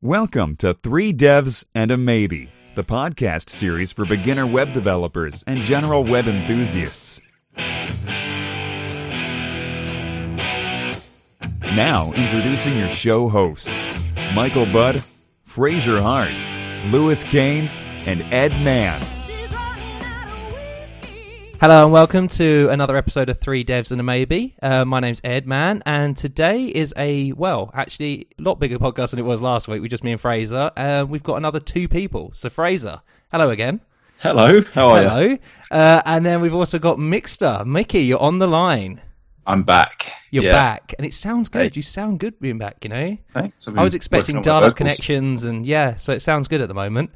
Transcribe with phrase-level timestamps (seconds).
[0.00, 5.64] Welcome to Three Devs and a Maybe, the podcast series for beginner web developers and
[5.64, 7.20] general web enthusiasts.
[11.74, 13.90] Now, introducing your show hosts
[14.36, 15.02] Michael Budd,
[15.42, 16.30] Fraser Hart,
[16.92, 19.17] Lewis Caines, and Edd Mann.
[21.60, 24.54] Hello and welcome to another episode of Three Devs and a Maybe.
[24.62, 29.10] Uh, my name's Edd Mann, and today is a well, actually, a lot bigger podcast
[29.10, 29.82] than it was last week.
[29.82, 30.70] We just me and Fraser.
[30.76, 32.30] Uh, we've got another two people.
[32.32, 33.00] So Fraser,
[33.32, 33.80] hello again.
[34.20, 35.08] Hello, how are you?
[35.08, 35.38] Hello.
[35.70, 37.66] Uh, and then we've also got Mixter.
[37.66, 39.00] Mickey, you're on the line.
[39.44, 40.12] I'm back.
[40.30, 40.52] You're Yeah.
[40.52, 41.72] back, and it sounds good.
[41.72, 41.76] Hey.
[41.76, 42.84] You sound good being back.
[42.84, 43.18] You know.
[43.34, 43.66] Thanks.
[43.66, 47.10] I've was expecting dial-up connections, and yeah, so it sounds good at the moment.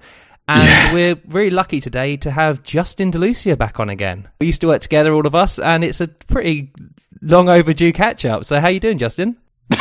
[0.48, 4.28] And we're really lucky today to have Justin DeLucia back on again.
[4.40, 6.72] We used to work together, all of us, and it's a pretty
[7.22, 8.44] long overdue catch up.
[8.44, 9.36] So how you doing, Justin?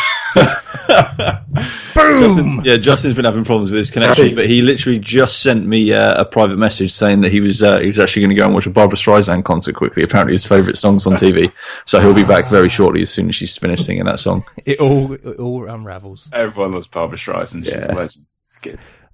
[1.95, 5.91] Justin, yeah, Justin's been having problems with his connection, but he literally just sent me
[5.93, 8.45] uh, a private message saying that he was uh, he was actually going to go
[8.45, 10.03] and watch a Barbra Streisand concert quickly.
[10.03, 11.51] Apparently, his favourite songs on TV,
[11.85, 14.43] so he'll be back very shortly as soon as she's finished singing that song.
[14.65, 16.29] It all it all unravels.
[16.33, 17.65] Everyone loves Barbra Streisand.
[17.65, 17.91] She's Yeah.
[17.91, 18.25] a legend.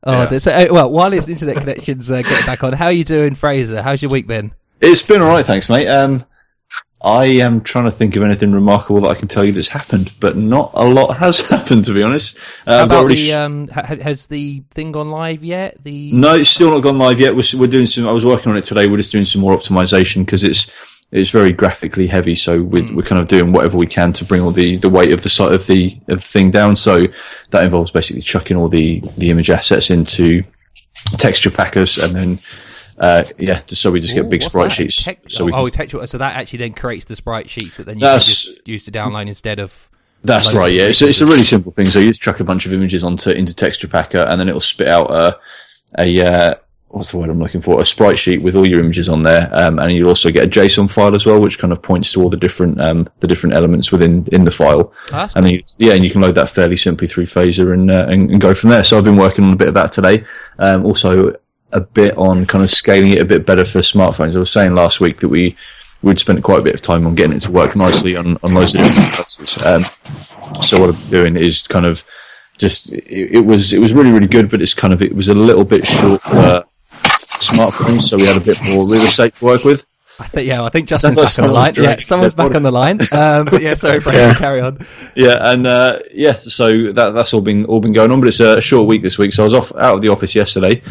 [0.08, 0.13] Good.
[0.16, 0.38] Oh, Yeah.
[0.38, 3.36] so uh, well, while his internet connections uh, get back on, how are you doing,
[3.36, 3.81] Fraser?
[3.81, 4.52] How's your week been?
[4.80, 5.88] It's been all right, thanks, mate.
[5.88, 6.23] Um,
[7.02, 10.11] I am trying to think of anything remarkable that I can tell you that's happened,
[10.19, 12.38] but not a lot has happened, to be honest.
[12.66, 13.67] Uh, How about really the um?
[13.67, 15.77] Ha- ha- has the thing gone live yet?
[15.83, 17.36] The No, it's still not gone live yet.
[17.36, 18.08] We're, we're doing some.
[18.08, 18.88] I was working on it today.
[18.88, 20.71] We're just doing some more optimization because it's
[21.11, 22.36] it's very graphically heavy.
[22.36, 22.95] So we're, Hmm.
[22.95, 25.30] we're kind of doing whatever we can to bring all the, the weight of the
[25.30, 26.75] side of the of the thing down.
[26.75, 27.08] So
[27.52, 30.44] that involves basically chucking all the the image assets into
[31.17, 32.39] texture packers and then.
[32.99, 34.75] Uh, yeah, just so we just Ooh, get big sprite that?
[34.75, 35.03] sheets.
[35.03, 36.08] Tec- so we oh, can, textual.
[36.08, 38.92] So that actually then creates the sprite sheets that then you can just use to
[38.92, 39.88] download instead of.
[40.23, 40.73] That's right.
[40.73, 41.86] Yeah, it's, it's a really simple thing.
[41.86, 44.59] So you just chuck a bunch of images onto into Texture Packer, and then it'll
[44.59, 45.39] spit out a
[45.99, 46.55] a uh,
[46.89, 47.81] what's the word I'm looking for?
[47.81, 50.47] A sprite sheet with all your images on there, um, and you'll also get a
[50.47, 53.55] JSON file as well, which kind of points to all the different um, the different
[53.55, 54.93] elements within in the file.
[55.11, 57.92] Oh, and then you, yeah, and you can load that fairly simply through Phaser and,
[57.92, 58.83] uh, and and go from there.
[58.83, 60.25] So I've been working on a bit of that today.
[60.59, 61.33] Um, also
[61.73, 64.36] a bit on kind of scaling it a bit better for smartphones.
[64.36, 65.55] I was saying last week that we
[66.02, 68.54] we'd spent quite a bit of time on getting it to work nicely on, on
[68.54, 69.58] loads of different devices.
[69.64, 69.86] Um,
[70.61, 72.05] so what I'm doing is kind of
[72.58, 75.27] just it, it was it was really really good, but it's kind of it was
[75.27, 76.64] a little bit short for
[77.39, 79.86] smartphones, so we had a bit more real estate to work with.
[80.20, 81.73] I think yeah, I think Justin's Sounds like back on the line.
[81.73, 82.99] someone's Yeah, someone's back on the line.
[83.11, 84.33] Um, but yeah, sorry, Fraser, Yeah.
[84.33, 84.80] carry on.
[85.15, 88.39] Yeah, and uh, yeah, so that that's all been all been going on, but it's
[88.39, 89.31] a short week this week.
[89.33, 90.81] So I was off out of the office yesterday,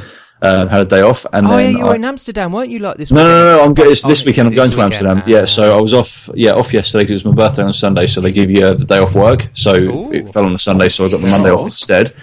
[0.42, 2.78] um, had a day off, and Oh yeah, then you were in Amsterdam, weren't you?
[2.78, 3.10] Like this?
[3.10, 3.44] No, no, weekend?
[3.46, 3.64] no, no.
[3.64, 3.86] I'm good.
[3.88, 4.46] It's Oh, this weekend.
[4.46, 4.80] I'm this going to.
[4.82, 5.18] Amsterdam.
[5.22, 5.24] Ah.
[5.26, 6.30] Yeah, so I was off.
[6.34, 8.06] Yeah, off yesterday because it was my birthday on Sunday.
[8.06, 9.48] So they give you uh, the day off work.
[9.54, 10.12] So Ooh.
[10.12, 12.14] it fell on a Sunday, so I got the Monday off instead.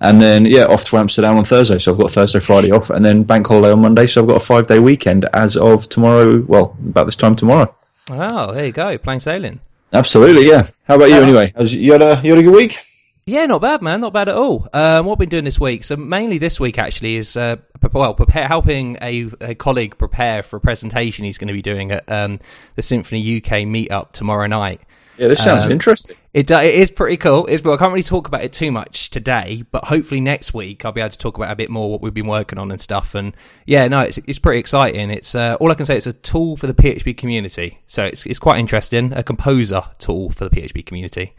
[0.00, 1.78] And then yeah, off to Amsterdam on Thursday.
[1.78, 4.06] So I've got Thursday, Friday off, and then bank holiday on Monday.
[4.06, 6.40] So I've got a five day weekend as of tomorrow.
[6.46, 7.74] Well, about this time tomorrow.
[8.10, 9.60] Oh, there you go, playing sailing.
[9.92, 10.68] Absolutely, yeah.
[10.84, 11.52] How about you Uh, anyway?
[11.56, 12.78] Has, you had a you had a good week?
[13.26, 14.00] Yeah, not bad, man.
[14.00, 14.66] Not bad at all.
[14.72, 17.56] Um, what I've been doing this week, so mainly this week actually, is uh,
[17.92, 21.92] well, prepare helping a, a colleague prepare for a presentation he's going to be doing
[21.92, 22.40] at um,
[22.74, 24.80] the Symfony UK meetup tomorrow night.
[25.20, 26.16] Yeah, this sounds Um, interesting.
[26.32, 27.46] It, do- it is pretty cool.
[27.46, 30.84] It's, well, I can't really talk about it too much today, but hopefully next week
[30.84, 32.80] I'll be able to talk about a bit more what we've been working on and
[32.80, 33.14] stuff.
[33.14, 33.34] And
[33.66, 35.10] yeah, no, it's, it's pretty exciting.
[35.10, 35.96] It's uh, all I can say.
[35.96, 39.12] It's a tool for the PHP community, so it's it's quite interesting.
[39.12, 41.34] A composer tool for the PHP community.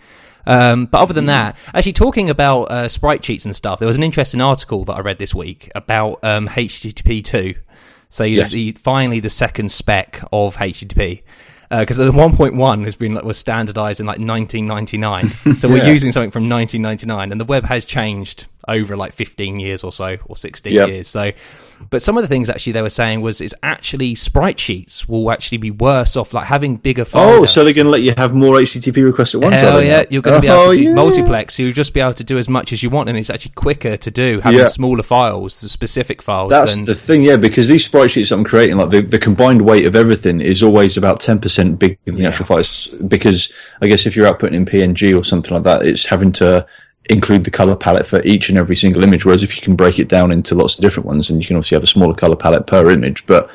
[0.46, 3.98] Um, but other than that, actually talking about uh, sprite sheets and stuff, there was
[3.98, 7.56] an interesting article that I read this week about um, HTTP two.
[8.10, 8.52] So you, Yes.
[8.52, 11.24] the, finally the second spec of HTTP.
[11.72, 16.12] Uh, because the 1.1 has been like, was standardized in like 1999, so we're using
[16.12, 20.36] something from 1999, and the web has changed over like 15 years or so, or
[20.36, 20.88] 16 Yep.
[20.90, 21.08] years.
[21.08, 21.32] So,
[21.90, 25.32] but some of the things actually they were saying was it's actually sprite sheets will
[25.32, 27.06] actually be worse off, like having bigger.
[27.06, 27.42] Files.
[27.42, 29.62] Oh, so they're going to let you have more HTTP requests at once?
[29.64, 30.94] Oh yeah, you're going to be able Oh, to do yeah.
[30.94, 31.58] multiplex.
[31.60, 33.98] You'll just be able to do as much as you want, and it's actually quicker
[33.98, 34.66] to do having Yeah.
[34.68, 36.50] smaller files, the specific files.
[36.50, 39.20] That's than, the thing, yeah, because these sprite sheets that I'm creating, like the, the
[39.20, 42.88] combined weight of everything is always about 10% bigger than the actual files.
[43.08, 43.52] Because
[43.82, 46.66] I guess if you're outputting in PNG or something like that, it's having to
[47.12, 49.26] include the color palette for each and every single image.
[49.26, 51.58] Whereas if you can break it down into lots of different ones, and you can
[51.58, 53.50] obviously have a smaller color palette per image, but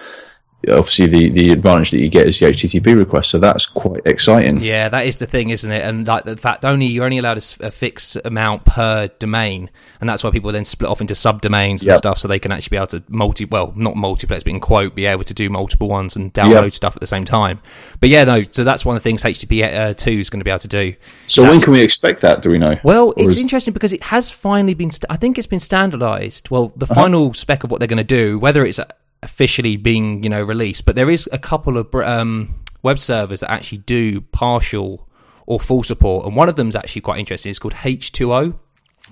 [0.68, 3.30] obviously the, the advantage that you get is the HTTP request.
[3.30, 4.58] So that's quite exciting.
[4.60, 5.82] Yeah, that is the thing, isn't it?
[5.84, 9.70] And like the fact only you're only allowed a, fixed amount per domain,
[10.00, 11.98] and that's why people then split off into subdomains and Yep.
[11.98, 14.94] stuff, so they can actually be able to multi, well, not multiplex, but in quote,
[14.94, 16.74] be able to do multiple ones and download Yep.
[16.74, 17.60] stuff at the same time.
[18.00, 20.44] But yeah, no, so that's one of the things HTTP uh, two is going to
[20.44, 20.94] be able to do.
[21.26, 22.42] So when can we expect that?
[22.42, 22.76] Do we know?
[22.82, 24.90] Well, it's is- interesting because it has finally been.
[24.90, 26.50] St- I think it's been standardized.
[26.50, 28.80] Well, the final spec of what they're going to do, whether it's
[29.22, 33.50] officially being you know released, but there is a couple of um, web servers that
[33.50, 35.08] actually do partial
[35.46, 37.50] or full support, and one of them is actually quite interesting.
[37.50, 38.58] It's called H2O,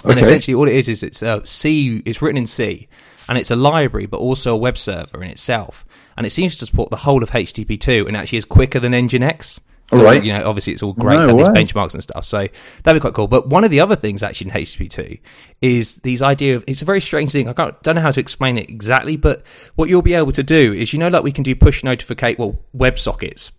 [0.05, 2.03] and essentially all it is is it's a C.
[2.05, 2.89] It's written in C,
[3.29, 5.85] and it's a library, but also a web server in itself,
[6.17, 9.61] and it seems to support the whole of HTTP2, and actually is quicker than Nginx.
[9.93, 10.25] So, All right.
[10.25, 12.25] you know, obviously it's all great No to have these benchmarks and stuff.
[12.25, 12.49] So
[12.83, 13.29] that'd be quite cool.
[13.29, 15.21] But one of the other things actually in HTTP2
[15.61, 17.49] is these idea of it's a very strange thing.
[17.49, 19.45] I can't, don't know how to explain it exactly, but
[19.75, 22.39] what you'll be able to do is you know, like we can do push notificate,
[22.39, 23.53] well, web sockets.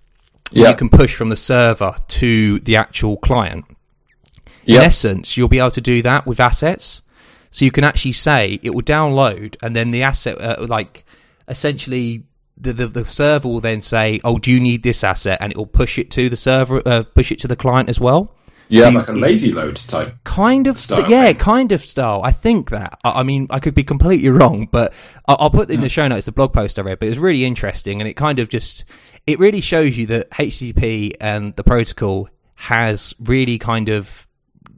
[0.51, 0.69] Yeah.
[0.69, 3.65] You can push from the server to the actual client.
[4.65, 7.03] In essence, you'll be able to do that with assets.
[7.51, 11.05] So you can actually say it will download, and then the asset, uh, like
[11.47, 12.23] essentially,
[12.57, 15.57] the, the the server will then say, "Oh, do you need this asset?" and it
[15.57, 18.33] will push it to the server, uh, push it to the client as well.
[18.67, 18.89] Yeah.
[18.89, 20.09] like a lazy load type.
[20.23, 21.37] Kind of, Style, yeah, right?
[21.39, 22.21] kind of style.
[22.23, 22.97] I think that.
[23.03, 24.93] I, I mean, I could be completely wrong, but
[25.27, 26.99] I'll, I'll put in the show notes the blog post I read.
[26.99, 28.85] But it was really interesting, and it kind of just
[29.27, 34.25] it really shows you that HTTP and the protocol has really kind of,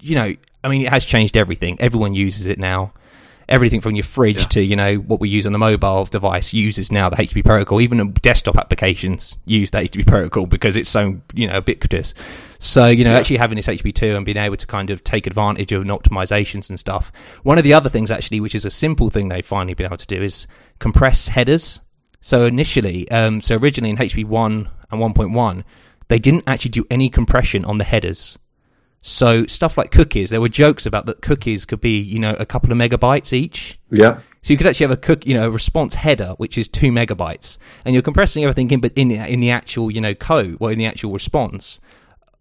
[0.02, 1.80] you know, I mean, it has changed everything.
[1.80, 2.94] Everyone uses it now.
[3.50, 4.46] Everything from your fridge Yeah.
[4.48, 7.80] to you know what we use on the mobile device uses now the HTTP protocol.
[7.80, 12.14] Even desktop applications use the HTTP protocol because it's so you know ubiquitous.
[12.60, 13.20] So you know Yeah.
[13.20, 16.70] actually having this HTTP two and being able to kind of take advantage of optimizations
[16.70, 17.12] and stuff.
[17.44, 19.98] One of the other things actually, which is a simple thing they've finally been able
[19.98, 20.46] to do, is
[20.80, 21.80] compress headers.
[22.20, 25.64] So initially, um, so originally in HTTP one and one point one,
[26.10, 28.38] they didn't actually do any compression on the headers.
[29.08, 32.46] So stuff like cookies, there were jokes about that cookies could be, you know, a
[32.46, 33.80] couple of megabytes each.
[33.90, 34.20] Yeah.
[34.42, 36.92] So you could actually have a cook, you know, a response header which is two
[36.92, 40.74] megabytes, and you're compressing everything in, but in in the actual, you know, code or
[40.74, 41.80] in the actual response,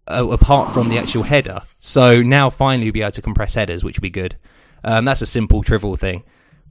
[0.09, 1.61] uh, apart from the actual header.
[1.79, 4.35] So now finally you'll be able to compress headers, which would be good.
[4.83, 6.23] Um, that's a simple, trivial thing.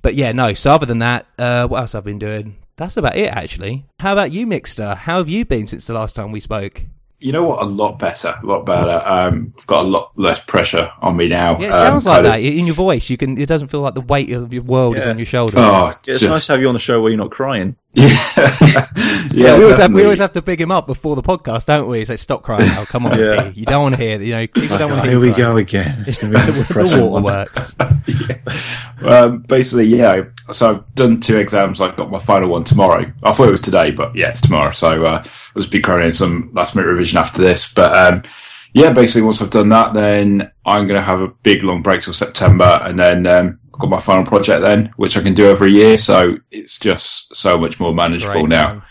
[0.02, 0.52] But yeah, no.
[0.52, 2.56] So other than that, uh, what else I've been doing?
[2.76, 3.87] That's about it, actually.
[4.00, 4.94] How about you, Mixter?
[4.94, 6.84] How have you been since the last time we spoke?
[7.18, 7.62] You know what?
[7.62, 9.00] A lot better, a lot better.
[9.04, 11.58] Um, I've got a lot less pressure on me now.
[11.58, 13.08] Yeah, it Um, sounds like kind of- that in your voice.
[13.08, 13.38] You can.
[13.38, 15.54] It doesn't feel like the weight of your world is on your shoulders.
[15.58, 17.76] Oh, Yeah, it's just- nice to have you on the show where you're not crying.
[17.98, 18.88] yeah,
[19.32, 21.88] Yeah, we always have we always have to big him up before the podcast, don't
[21.88, 22.04] we?
[22.04, 22.84] Say, stop crying now.
[22.84, 23.50] Come on, Yeah.
[23.54, 24.20] You don't want to hear.
[24.20, 25.19] You know, people don't want to hear.
[25.20, 26.04] here we go again.
[26.06, 27.22] It's going to be The one.
[27.22, 27.75] waterworks.
[29.02, 30.25] um, basically, yeah.
[30.52, 31.81] So I've done two exams.
[31.81, 33.10] I've got my final one tomorrow.
[33.22, 34.72] I thought it was today, but yeah, it's tomorrow.
[34.72, 37.72] So uh, I'll just be cramming in some last minute revision after this.
[37.72, 38.22] But um,
[38.75, 42.02] yeah, basically, once I've done that, then I'm going to have a big long break
[42.02, 45.50] till September, and then um, I've got my final project then, which I can do
[45.50, 45.99] every year.
[45.99, 48.82] So it's just so much more manageable Great, now.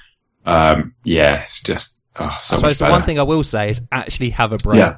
[0.45, 3.71] Um, yeah, it's just oh, so I much suppose the one thing I will say
[3.71, 4.77] is actually have a break.
[4.77, 4.97] Yeah.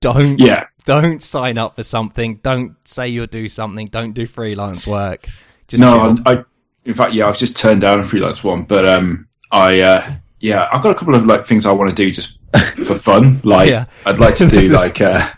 [0.00, 0.66] Don't Yeah.
[0.84, 2.36] don't sign up for something.
[2.44, 3.88] Don't say you'll do something.
[3.88, 5.26] Don't do freelance work.
[5.66, 6.14] Just no.
[6.24, 6.44] I, I,
[6.84, 10.68] in fact, yeah, I've just turned down a freelance one, but um, I, uh, yeah,
[10.70, 12.38] I've got a couple of like things I want to do just
[12.86, 13.40] for fun.
[13.44, 13.86] Like, Yeah.
[14.06, 15.28] I'd like to This do is- like, uh,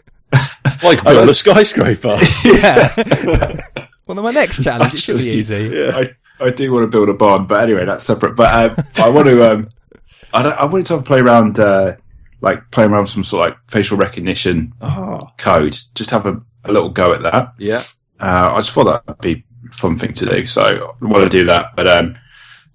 [0.83, 2.19] Like build a skyscraper.
[2.45, 3.63] yeah.
[4.07, 5.89] Well, then my next challenge it should be easy.
[5.91, 6.11] I,
[6.41, 8.37] I do want to build a barn, but anyway, that's separate.
[8.37, 9.69] But um, I want to, um,
[10.33, 11.97] I, don't, I wanted to have a play around, uh,
[12.41, 15.77] like playing around with some sort of like facial recognition oh, code.
[15.95, 17.55] Just have a, a little go at that.
[17.59, 17.83] yeah.
[18.19, 20.63] Uh, I just thought that'd be a fun thing to do, so
[21.01, 21.77] I want to do that.
[21.77, 22.17] But um,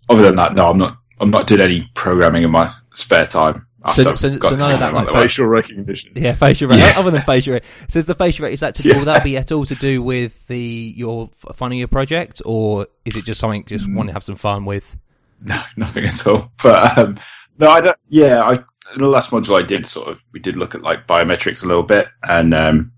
[0.09, 0.97] other than that, no, I'm not.
[1.19, 3.67] I'm not doing any programming in my spare time.
[3.95, 5.07] So- so- so none of that, like.
[5.09, 6.11] Facial recognition.
[6.15, 6.93] Yeah, facial recognition.
[6.95, 6.99] Yeah.
[6.99, 8.53] Other than facial rate, says the facial rate.
[8.53, 8.97] Is that to Yeah.
[8.97, 12.87] will that be at all to do with the your f- fun your project, or
[13.05, 13.95] is it just something just Mm.
[13.95, 14.97] want to have some fun with?
[15.43, 16.51] No, nothing at all.
[16.63, 17.15] But um,
[17.57, 17.97] no, I don't.
[18.09, 21.07] Yeah, I in the last module I did sort of we did look at like
[21.07, 22.91] biometrics a little bit, and um,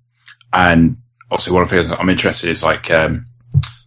[0.51, 0.97] and
[1.31, 3.25] also one of the things I'm interested in is like um,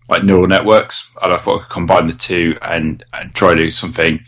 [0.09, 1.11] like neural networks.
[1.21, 4.21] And I thought I could combine the two and and try to do something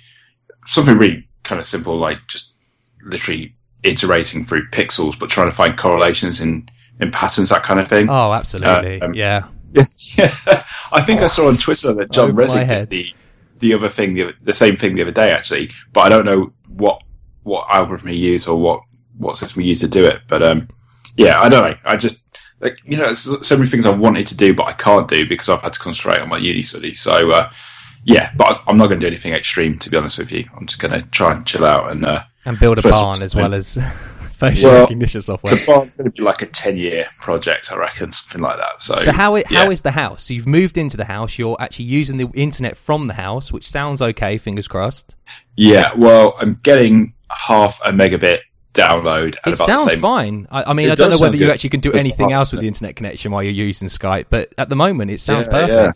[0.67, 2.55] something really kind of simple, like just
[3.03, 6.69] literally iterating through pixels, but trying to find correlations in
[7.01, 8.09] in patterns, that kind of thing.
[8.09, 9.01] Oh, absolutely.
[9.01, 9.47] um, yeah.
[9.73, 10.35] yeah,
[10.93, 13.15] I think I saw on Twitter that John Resnick did the
[13.59, 16.53] the other thing, the, the same thing the other day actually, but I don't know
[16.69, 17.03] what
[17.43, 18.83] what algorithm he used or what
[19.17, 20.23] what system he used to do it.
[20.29, 20.69] But um,
[21.17, 21.77] yeah, I don't know.
[21.85, 22.25] I just
[22.61, 25.49] like you know, so many things I wanted to do, but I can't do because
[25.49, 27.01] I've had to concentrate on my uni studies.
[27.01, 27.51] So uh,
[28.05, 30.49] yeah, but I'm not going to do anything extreme to be honest with you.
[30.57, 33.35] I'm just going to try and chill out and uh, And build a barn as
[33.35, 33.75] well as
[34.33, 35.55] facial Well, recognition software.
[35.57, 38.81] the barn's going to be like a 10 year project, I reckon, something like that.
[38.83, 39.69] So, So how yeah.
[39.69, 40.25] is the house?
[40.25, 41.39] So you've moved into the house.
[41.39, 44.39] You're actually using the internet from the house, which sounds okay.
[44.39, 45.17] Fingers crossed.
[45.57, 48.41] Yeah, well, I'm getting half a megabit
[48.75, 49.35] download.
[49.45, 50.47] At It about sounds the same, fine.
[50.53, 51.53] I, I mean, It I don't know whether you good.
[51.55, 54.55] actually can do It's anything else with the internet connection while you're using Skype, but
[54.57, 55.93] at the moment, it sounds Yeah, yeah.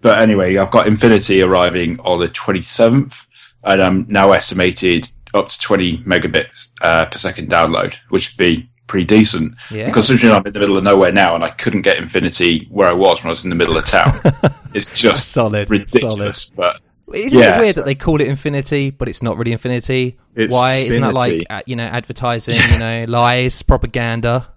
[0.00, 3.26] But anyway, I've got Infinity arriving on the 27th,
[3.64, 8.70] and I'm now estimated up to 20 megabits uh, per second download, which would be
[8.86, 9.54] pretty decent.
[9.70, 9.90] Yeah.
[9.90, 12.92] Considering I'm in the middle of nowhere now, and I couldn't get Infinity where I
[12.92, 14.20] was when I was in the middle of town,
[14.74, 16.48] it's just Solid, ridiculous.
[16.50, 16.80] But
[17.12, 20.18] Isn't Yeah, it weird so- that they call it Infinity, but it's not really Infinity?
[20.34, 24.52] It's Why isn't that like uh, you know advertising, you know, lies, propaganda?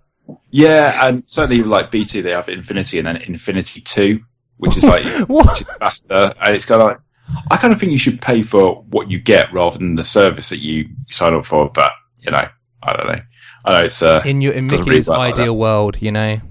[0.51, 4.21] yeah, and certainly like BT, they have Infinity and then Infinity Two,
[4.61, 6.97] which is like which is faster, and it's kind of like.
[7.49, 10.49] I kind of think you should pay for what you get rather than the service
[10.49, 11.69] that you sign up for.
[11.69, 12.43] But you know,
[12.83, 13.21] I don't know.
[13.63, 16.41] I know it's uh, In your in Mickey's read like ideal world, you know.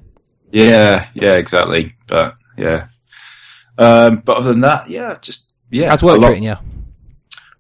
[0.51, 1.97] yeah, yeah, exactly.
[2.07, 2.87] But yeah,
[3.77, 6.57] um, but other than that, yeah, just yeah, How's work treating you?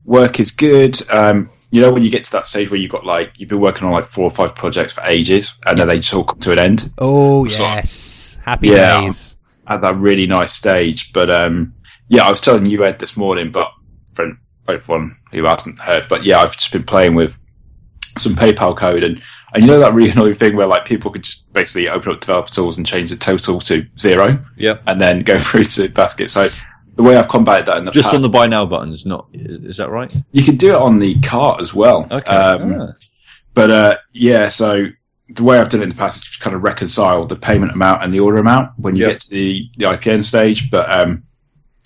[0.04, 0.98] Work is good.
[1.10, 3.60] Um, you know, when you get to that stage where you've got like you've been
[3.60, 6.40] working on like four or five projects for ages, and then they just all come
[6.40, 9.00] to an end Oh So- yes, happy Yeah.
[9.02, 9.29] days.
[9.70, 11.12] At that really nice stage.
[11.14, 11.72] But um,
[12.08, 13.70] yeah, I was telling you Edd this morning, but
[14.12, 14.32] for
[14.68, 17.38] everyone who hasn't heard, but yeah, I've just been playing with
[18.18, 19.22] some PayPal code and.
[19.52, 22.20] And you know that really annoying thing where like people could just basically open up
[22.20, 26.30] developer tools and change the total to zero yeah, and then go through to basket.
[26.30, 26.50] So
[26.94, 29.26] the way I've combated that in the Just past, on the buy now buttons, not
[29.32, 30.14] is that right?
[30.30, 32.06] you can do it on the cart as well.
[32.12, 32.30] Okay.
[32.30, 32.92] Um, Ah.
[33.52, 34.86] But uh, yeah, so
[35.32, 37.72] the way I've done it in the past is just kind of reconcile the payment
[37.72, 39.12] amount and the order amount when you Yep.
[39.12, 40.70] get to the, the IPN stage.
[40.70, 41.22] But um,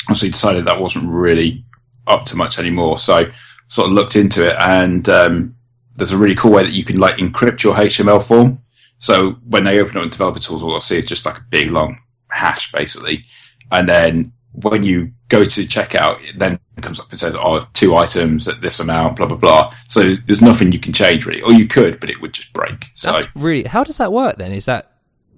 [0.09, 1.65] obviously decided that wasn't really
[2.07, 2.99] up to much anymore.
[2.99, 3.27] So
[3.69, 5.57] sort of looked into it and um,
[5.97, 8.59] there's a really cool way that you can like encrypt your HTML form.
[8.99, 11.45] So when they open up in developer tools, all I see is just like a
[11.51, 11.99] big long
[12.29, 13.25] hash basically.
[13.71, 17.95] And then when you go to checkout, it then comes up and says, oh, two
[17.95, 19.75] items at this amount, blah, blah, blah.
[19.89, 21.43] So there's nothing you can change really.
[21.43, 22.87] Or you could, but it would just break.
[22.95, 23.65] So That's really.
[23.65, 24.53] How does that work then?
[24.53, 24.91] Is that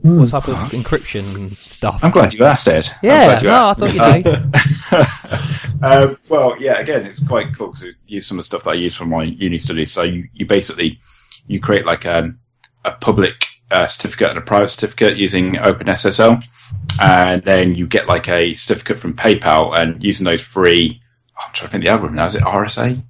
[0.03, 2.03] what type of encryption stuff?
[2.03, 2.89] I'm glad you asked, Edd.
[2.89, 4.23] I'm Yeah, glad you no, I thought
[5.83, 6.07] you know.
[6.11, 8.75] um, well, yeah, again, it's quite cool to use some of the stuff that I
[8.75, 9.93] use from my uni studies.
[9.93, 11.01] So you, you basically,
[11.47, 12.39] you create like um,
[12.85, 16.45] a public uh, certificate and a private certificate using OpenSSL.
[17.01, 21.03] And then you get like a certificate from PayPal and using those free,
[21.39, 23.03] I'm trying to think the algorithm now, is it RSA?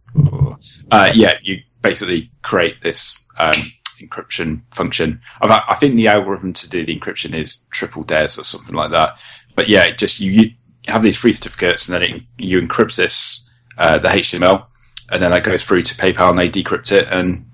[0.91, 5.21] Uh, yeah, you basically create this, um, encryption function.
[5.41, 9.19] I, think the algorithm to do the encryption is triple DES or something like that.
[9.55, 10.51] But yeah, just you, you
[10.89, 14.67] have these free certificates and then it, you encrypt this uh, the HTML
[15.11, 17.47] and then that goes through to PayPal and they decrypt it and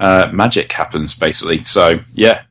[0.00, 1.62] uh, magic happens basically.
[1.62, 2.42] So yeah,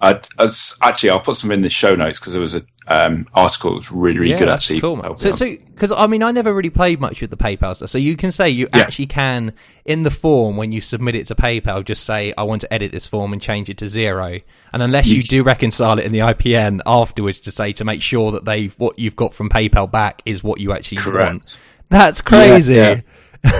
[0.00, 3.26] I'd, I'd, actually I'll put some in the show notes because there was a um,
[3.34, 4.80] article that was really really yeah, good actually.
[4.80, 5.16] cool.
[5.16, 7.88] So, so because I mean, I never really played much with the PayPal stuff.
[7.90, 8.80] So you can say you Yeah.
[8.80, 9.52] actually can
[9.84, 12.92] in the form when you submit it to PayPal, just say I want to edit
[12.92, 14.38] this form and change it to zero.
[14.72, 18.02] And unless you, You- do reconcile it in the IPN afterwards to say to make
[18.02, 21.60] sure that they've what you've got from PayPal back is what you actually want.
[21.88, 22.74] That's crazy.
[22.74, 23.00] yeah.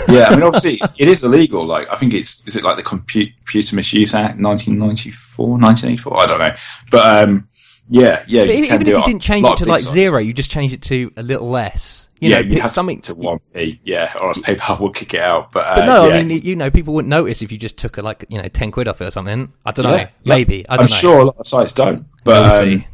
[0.08, 1.66] yeah, I mean, obviously, it is illegal.
[1.66, 6.20] Like, I think it's is it like the Compu- Computer Misuse Act, 1994, 1984?
[6.22, 6.54] I don't know,
[6.92, 7.48] but um,
[7.88, 8.44] yeah, yeah.
[8.44, 9.86] But you even, can even do if you on didn't change it to like these
[9.86, 9.92] sites.
[9.94, 12.08] zero, you just change it to a little less.
[12.20, 13.80] You yeah, know, you pick have something to one p.
[13.84, 15.50] Yeah, or else PayPal will kick it out.
[15.50, 16.14] But, uh, But no, yeah.
[16.14, 18.46] I mean, you know, people wouldn't notice if you just took a, like you know
[18.48, 19.52] ten quid off it or something.
[19.66, 20.08] I don't know, Yeah, yeah.
[20.24, 20.96] maybe I I'm don't know.
[20.96, 22.06] sure a lot of sites don't.
[22.24, 22.74] But Naughty.
[22.74, 22.84] um,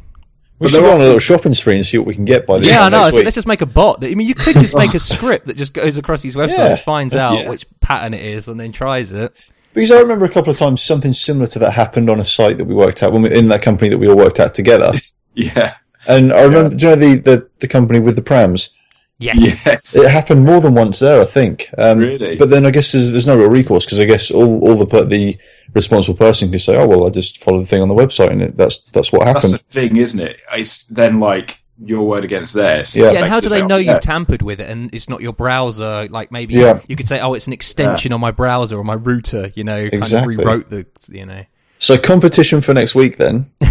[0.57, 2.15] We But should there go are- on a little shopping spree and see what we
[2.15, 3.01] can get by this Yeah, I time know.
[3.03, 3.25] next So week.
[3.25, 4.01] let's just make a bot.
[4.01, 6.57] That, I mean, you could just make a script that just goes across these websites,
[6.57, 6.75] Yeah.
[6.77, 7.49] finds out Yeah.
[7.49, 9.31] which pattern it is, and then tries it.
[9.73, 12.57] Because I remember a couple of times something similar to that happened on a site
[12.57, 14.91] that we worked at when we, in that company that we all worked at together.
[15.33, 15.75] yeah,
[16.07, 18.71] And I remember, do you know the, the, the company with the prams?
[19.19, 19.65] Yes.
[19.65, 21.69] yes, It happened more than once there, I think.
[21.77, 22.37] Um, Really?
[22.37, 25.05] But then I guess there's, there's no real recourse because I guess all, all the
[25.05, 25.37] the
[25.73, 28.41] responsible person can say, "Oh well, I just followed the thing on the website and
[28.41, 29.53] it, that's that's what happened.
[29.53, 30.41] that's the thing, isn't it?
[30.53, 32.95] It's then like your word against theirs.
[32.95, 33.11] Yeah.
[33.11, 36.07] Yeah, and how do they know you've tampered with it and it's not your browser?
[36.09, 36.81] Like maybe Yeah.
[36.87, 39.81] you could say, "Oh, it's an extension on my browser or my router." You know,
[39.89, 40.35] kind Exactly.
[40.35, 41.43] of rewrote the, you know.
[41.81, 43.49] So competition for next week then.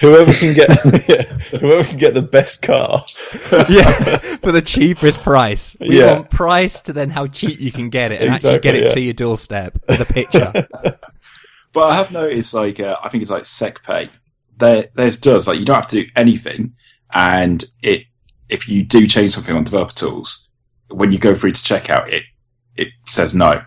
[0.00, 0.70] whoever can get
[1.60, 3.04] whoever can get the best car.
[3.68, 5.76] yeah, for the cheapest price.
[5.80, 6.14] We Yeah.
[6.14, 8.94] want price to then how cheap you can get it and actually get it yeah.
[8.94, 10.52] to your doorstep with a picture.
[11.74, 14.08] But I have noticed, like, uh, I think it's like SecPay.
[14.58, 16.74] There, there's does like you don't have to do anything,
[17.12, 18.04] and it
[18.48, 20.46] if you do change something on developer tools,
[20.90, 22.22] when you go through to checkout, it
[22.76, 23.62] it says no.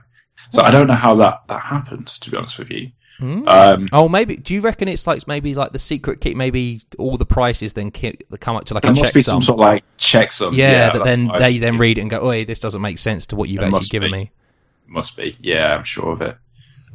[0.51, 2.19] So I don't know how that that happens.
[2.19, 3.47] To be honest with you, Hmm?
[3.47, 4.35] um, Oh, maybe.
[4.37, 6.33] Do you reckon it's like maybe like the secret key?
[6.33, 9.41] Maybe all the prices then come up to like there a must check be some
[9.41, 10.57] sort of like checksum.
[10.57, 13.35] Yeah, that then they then read it and go, "Oh, this doesn't make sense to
[13.35, 14.17] what you've It actually given be.
[14.17, 14.31] me."
[14.87, 15.37] Must be.
[15.39, 16.35] Yeah, I'm sure of it.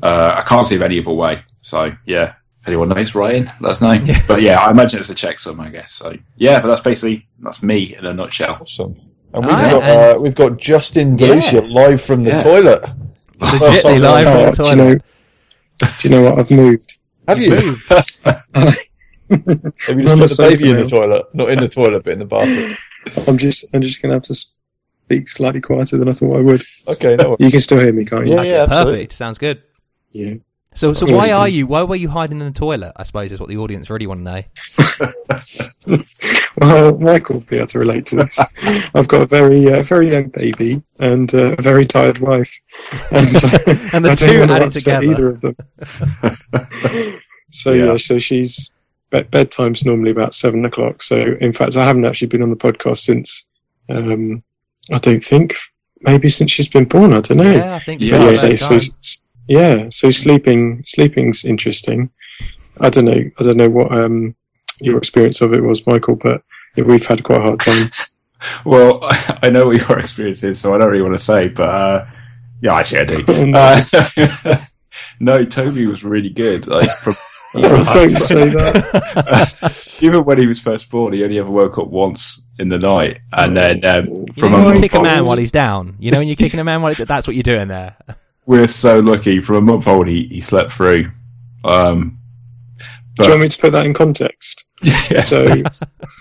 [0.03, 1.45] Uh, I can't see of any other way.
[1.63, 2.35] So yeah,
[2.69, 3.99] anyone knows, Ryan, let us know.
[4.29, 5.93] But yeah, I imagine it's a checksum, I guess.
[5.93, 8.59] So yeah, but that's basically that's me in a nutshell.
[8.61, 9.01] Awesome.
[9.35, 11.27] And we've Alright, got and- uh, we've got Justin Yeah.
[11.29, 12.39] Delucia live from the Yeah.
[12.39, 12.85] toilet.
[13.39, 14.77] Legitly live from the Oh, do you toilet.
[14.77, 15.89] know?
[16.01, 16.39] Do you know what?
[16.39, 16.99] I've moved.
[17.29, 17.51] Have you?
[17.51, 17.87] Move.
[19.29, 19.37] Have
[19.97, 21.27] you just I'm put the baby in the toilet?
[21.35, 22.77] Not in the toilet, but in the bathroom.
[23.27, 23.75] I'm just.
[23.75, 26.63] I'm just gonna have to speak slightly quieter than I thought I would.
[26.89, 27.37] Okay, no.
[27.39, 28.35] You can still hear me, can't you?
[28.37, 28.93] Yeah, yeah, absolutely.
[28.95, 29.13] Perfect.
[29.13, 29.63] Sounds good.
[30.13, 30.35] Yeah.
[30.77, 31.67] So, so why are you?
[31.67, 32.93] Why were you hiding in the toilet?
[32.97, 34.45] I suppose is what the audience really want to
[35.87, 35.99] know.
[36.59, 38.39] Well, Michael will be able to relate to this.
[38.95, 42.51] I've got a very, uh, very young baby and uh, a very tired wife,
[43.11, 43.59] and, uh,
[43.93, 45.05] And the I two don't added together.
[45.05, 45.57] either of them.
[47.51, 47.85] so Yeah.
[47.93, 47.97] yeah.
[47.99, 48.71] so she's
[49.11, 51.03] bed bedtime's normally about seven o'clock.
[51.03, 53.45] So in fact, I haven't actually been on the podcast since.
[53.91, 54.43] Um,
[54.91, 55.57] I don't think
[56.01, 57.13] maybe since she's been born.
[57.13, 57.53] I don't know.
[57.53, 58.01] Yeah, I think.
[58.01, 58.79] Yeah, for But the yeah, so,
[59.47, 62.11] yeah, so sleeping, sleeping's interesting.
[62.81, 64.35] I don't know, I don't know what um,
[64.81, 66.43] your experience of it was, Michael, but
[66.77, 67.91] we've had quite a hard time.
[68.65, 69.01] Well,
[69.43, 72.07] I know what your experience is, so I don't really want to say, but uh,
[72.61, 73.25] yeah, actually, I do.
[73.29, 73.83] Oh, no.
[74.45, 74.59] Uh,
[75.21, 76.67] no, Toby was really good.
[76.67, 77.15] Like from,
[77.55, 79.99] don't say that.
[80.01, 83.21] even when he was first born, he only ever woke up once in the night,
[83.33, 85.53] and then um, You from know a when you month kick a man while he's
[85.53, 85.97] down.
[85.99, 87.97] You know when you're kicking a man while that's what you're doing there.
[88.47, 89.41] We're so lucky.
[89.41, 91.11] From a month old, he, he slept through.
[91.65, 92.19] Um,
[93.17, 94.65] Do you want me to put that in context?
[94.83, 95.21] yeah.
[95.21, 95.63] So,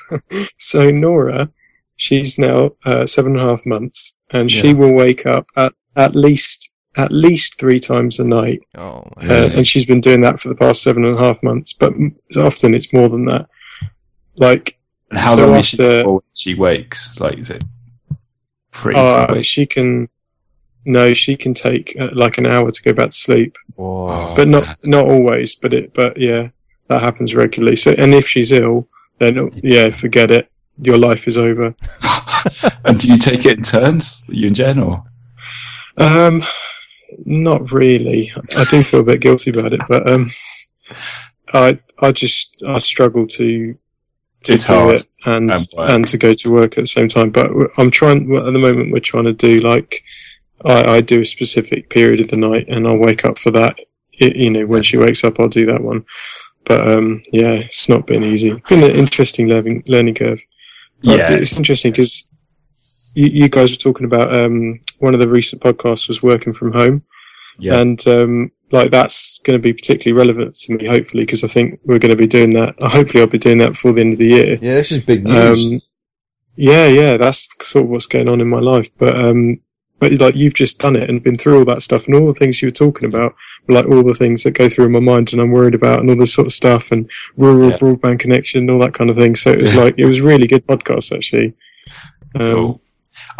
[0.59, 1.51] so Nora,
[1.95, 6.15] she's now uh, seven and a half months, and she will wake up at at
[6.15, 10.39] least at least three times a night Oh, my uh, and she's been doing that
[10.39, 11.73] for the past seven and a half months.
[11.73, 11.93] But
[12.37, 13.49] often it's more than that.
[14.37, 14.77] Like,
[15.09, 17.19] and how so long is she after- before she wakes?
[17.19, 17.63] Like, is it
[18.71, 18.97] pretty?
[18.99, 20.07] uh, she can,
[20.85, 24.33] no, she can take uh, like an hour to go back to sleep, Whoa.
[24.35, 25.55] but not not always.
[25.55, 26.49] But it, but yeah,
[26.87, 27.75] that happens regularly.
[27.75, 28.87] So, and if she's ill,
[29.19, 30.49] then yeah, forget it.
[30.77, 31.73] Your life is over.
[32.85, 34.21] and do you take it in turns?
[34.27, 35.03] You and Jen, or
[35.97, 36.43] Um,
[37.25, 38.31] not really.
[38.57, 40.31] I do feel a bit guilty about it, but um,
[41.53, 43.75] I I just I struggle to
[44.43, 44.95] to It's do hard.
[44.95, 47.29] it and And and to go to work at the same time.
[47.31, 48.91] But w- I'm trying at the moment.
[48.91, 50.03] We're trying to do like
[50.63, 53.75] I, I do a specific period of the night, and I'll wake up for that.
[54.13, 56.05] It, you know, when she wakes up, I'll do that one.
[56.63, 58.51] But um, yeah, it's not been easy.
[58.51, 60.41] It's been an interesting learning learning curve.
[61.03, 62.25] But yeah, it's interesting because
[63.13, 66.73] you, you guys were talking about um, one of the recent podcasts was working from
[66.73, 67.03] home,
[67.59, 71.47] yeah, and um, like that's going to be particularly relevant to me, hopefully, because I
[71.47, 72.75] think we're going to be doing that.
[72.81, 74.57] Hopefully, I'll be doing that before the end of the year.
[74.61, 75.65] Yeah, this is big news.
[75.65, 75.81] Um,
[76.55, 78.89] yeah, yeah, that's sort of what's going on in my life.
[78.97, 79.59] But um,
[79.99, 82.33] but like you've just done it and been through all that stuff, and all the
[82.33, 83.35] things you were talking about,
[83.67, 86.15] like all the things that go through my mind, and I'm worried about, and all
[86.17, 87.77] this sort of stuff, and rural Yeah.
[87.77, 89.35] broadband connection, and all that kind of thing.
[89.35, 91.53] So it was like it was really good podcast actually.
[92.35, 92.81] Um, cool.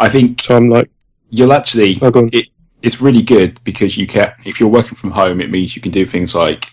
[0.00, 0.90] I think So I'm like,
[1.30, 2.46] you'll actually oh, it
[2.82, 5.90] it's really good because you can if you're working from home it means you can
[5.92, 6.68] do things like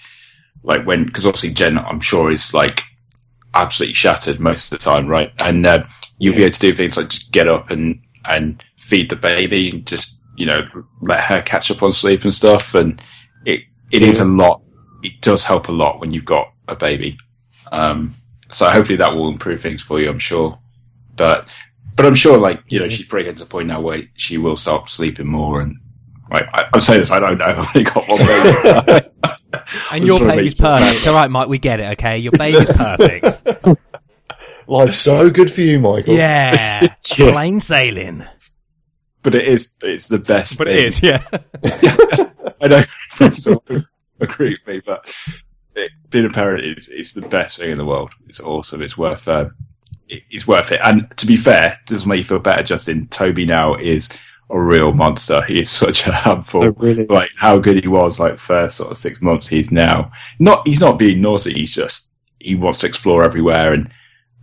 [0.64, 2.84] like when because obviously jen i'm sure is like
[3.56, 5.84] absolutely shattered most of the time right and uh,
[6.20, 9.70] you'll be able to do things like just get up and and feed the baby
[9.72, 10.64] and just you know
[11.02, 13.02] let her catch up on sleep and stuff and
[13.46, 14.62] it it is a lot
[15.02, 17.18] it does help a lot when you've got a baby
[17.72, 18.14] um
[18.52, 20.56] so hopefully that will improve things for you i'm sure
[21.16, 21.48] but
[21.96, 24.38] but I'm sure, like you know, she's probably getting to the point now where she
[24.38, 25.62] will start sleeping more.
[25.62, 25.78] And
[26.32, 27.46] like, I, I'm saying this, I don't know.
[27.46, 29.10] I've only got one baby.
[29.92, 30.78] And your baby's make sure.
[30.80, 31.08] perfect.
[31.08, 31.92] All right, Mike, we get it.
[31.94, 33.44] Okay, your baby's perfect.
[34.68, 36.16] Life's so good for you, Michael.
[36.16, 37.32] yeah, Yeah.
[37.32, 38.24] plain sailing.
[39.24, 40.58] But it is, it's the best.
[40.58, 40.78] But thing.
[40.78, 41.26] it is, yeah.
[42.62, 43.48] I know friends
[44.20, 45.14] agree with me, but
[45.76, 48.12] it, being a parent is it's the best thing in the world.
[48.28, 48.82] It's awesome.
[48.82, 49.50] It's worth uh,
[50.08, 50.80] it, it's worth it.
[50.84, 53.08] And to be fair, it doesn't make you feel better, Justin.
[53.08, 54.10] Toby now is
[54.50, 55.42] a real monster.
[55.44, 56.66] He is such a handful.
[56.66, 57.06] Oh, really?
[57.08, 59.48] Like how good he was, like first sort of six months.
[59.48, 60.68] He's now not.
[60.68, 61.54] He's not being naughty.
[61.54, 63.90] He's just he wants to explore everywhere and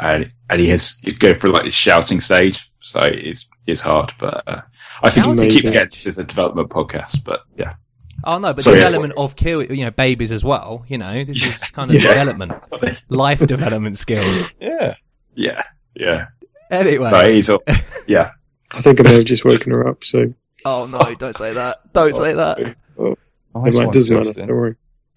[0.01, 2.71] and and he has he's going through like this shouting stage.
[2.81, 4.63] So it's it's hard, but uh,
[5.03, 5.67] I think Shouting I keep stage.
[5.71, 7.25] forgetting this is a development podcast.
[7.25, 7.75] But yeah.
[8.25, 9.23] Oh no, but Sorry, the yeah.
[9.23, 10.85] of kill, you know, babies as well.
[10.89, 12.09] You know, this is kind of Yeah.
[12.11, 12.53] development,
[13.09, 14.53] life development skills.
[14.61, 14.95] Yeah.
[15.35, 15.63] Yeah,
[15.95, 16.27] yeah.
[16.71, 17.63] Anyway, No, he's all,
[18.09, 18.33] yeah.
[18.73, 20.35] I think I may have just woken her up, so
[20.65, 21.93] oh no, don't say that.
[21.93, 22.77] Don't oh, say that.
[22.99, 23.19] Oh, it
[23.55, 24.33] Nice might, one, doesn't matter.
[24.33, 24.77] Don't worry.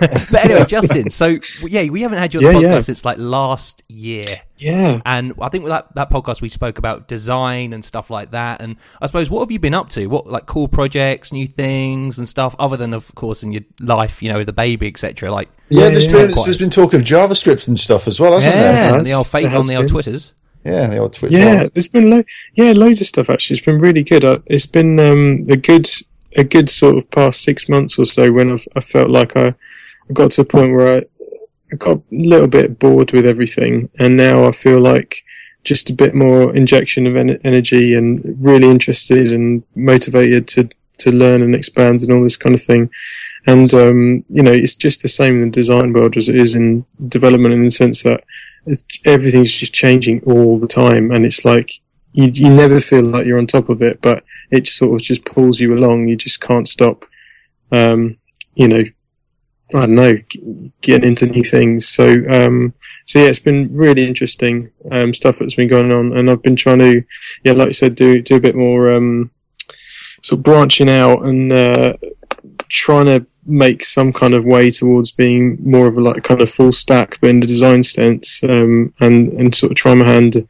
[0.30, 1.10] but anyway, Justin.
[1.10, 2.80] So yeah, we haven't had you on the Yeah, podcast yeah.
[2.80, 4.40] since like last year.
[4.58, 5.00] Yeah.
[5.04, 8.60] And I think with that, that podcast we spoke about design and stuff like that.
[8.60, 10.06] And I suppose what have you been up to?
[10.06, 14.22] What like cool projects, new things and stuff, other than of course in your life,
[14.22, 15.30] you know, with the baby, etc.
[15.30, 18.32] Like Yeah, Yeah, there's, yeah, been, there's been talk of JavaScript and stuff as well,
[18.32, 18.94] hasn't yeah, there?
[18.98, 19.92] and the old fate on has the old been.
[19.92, 20.32] Twitters.
[20.64, 21.36] Yeah, the old Twitter.
[21.38, 23.56] Yeah, there's been lo- yeah loads of stuff actually.
[23.58, 24.24] It's been really good.
[24.24, 25.88] Uh, it's been um, a good
[26.34, 29.48] a good sort of past six months or so when I've I felt like I,
[29.48, 29.54] I
[30.12, 34.44] got to a point where I, got a little bit bored with everything, and now
[34.44, 35.24] I feel like
[35.64, 41.12] just a bit more injection of en- energy and really interested and motivated to to
[41.12, 42.90] learn and expand and all this kind of thing.
[43.46, 46.54] And um, you know, it's just the same in the design world as it is
[46.54, 48.24] in development, in the sense that
[49.04, 51.70] everything's just changing all the time, and it's like
[52.12, 55.24] you you never feel like you're on top of it, but it sort of just
[55.24, 56.08] pulls you along.
[56.08, 57.04] You just can't stop.
[57.70, 58.18] Um,
[58.54, 58.82] you know,
[59.74, 60.14] I don't know,
[60.80, 61.88] getting into new things.
[61.88, 62.72] So um,
[63.04, 66.56] so yeah, it's been really interesting um, stuff that's been going on, and I've been
[66.56, 67.02] trying to,
[67.44, 69.30] yeah, like you said, do do a bit more um,
[70.22, 71.94] sort of branching out and uh,
[72.68, 76.50] trying to make some kind of way towards being more of a like kind of
[76.50, 80.46] full stack, but in the design sense, um, and and sort of try my hand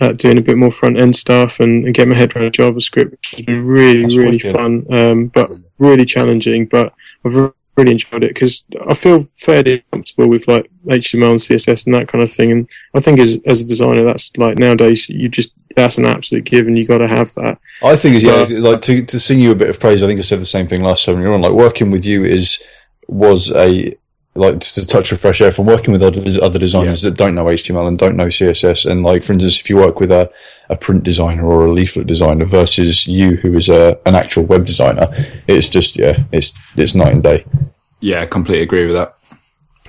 [0.00, 3.10] at doing a bit more front end stuff and, and get my head around JavaScript,
[3.10, 4.54] which has been really That's really wicked.
[4.54, 6.66] fun, um, but really challenging.
[6.66, 11.86] But I've really enjoyed it because I feel fairly comfortable with like HTML and CSS
[11.86, 12.50] and that kind of thing.
[12.52, 16.44] And I think as as a designer, that's like nowadays you just that's an absolute
[16.44, 16.76] given.
[16.76, 17.58] You got to have that.
[17.82, 20.02] I think, it's- yeah, like to to sing you a bit of praise.
[20.02, 21.42] I think I said the same thing last time you were on.
[21.42, 22.62] Like working with you is
[23.06, 23.94] was a
[24.38, 27.34] like just a touch of fresh air from working with other other designers that don't
[27.34, 28.90] know HTML and don't know CSS.
[28.90, 30.30] And like for instance, if you work with a
[30.70, 34.64] a print designer or a leaflet designer versus you who is a an actual web
[34.64, 35.06] designer,
[35.46, 37.44] it's just yeah, it's it's night and day.
[38.00, 39.14] Yeah, I completely agree with that.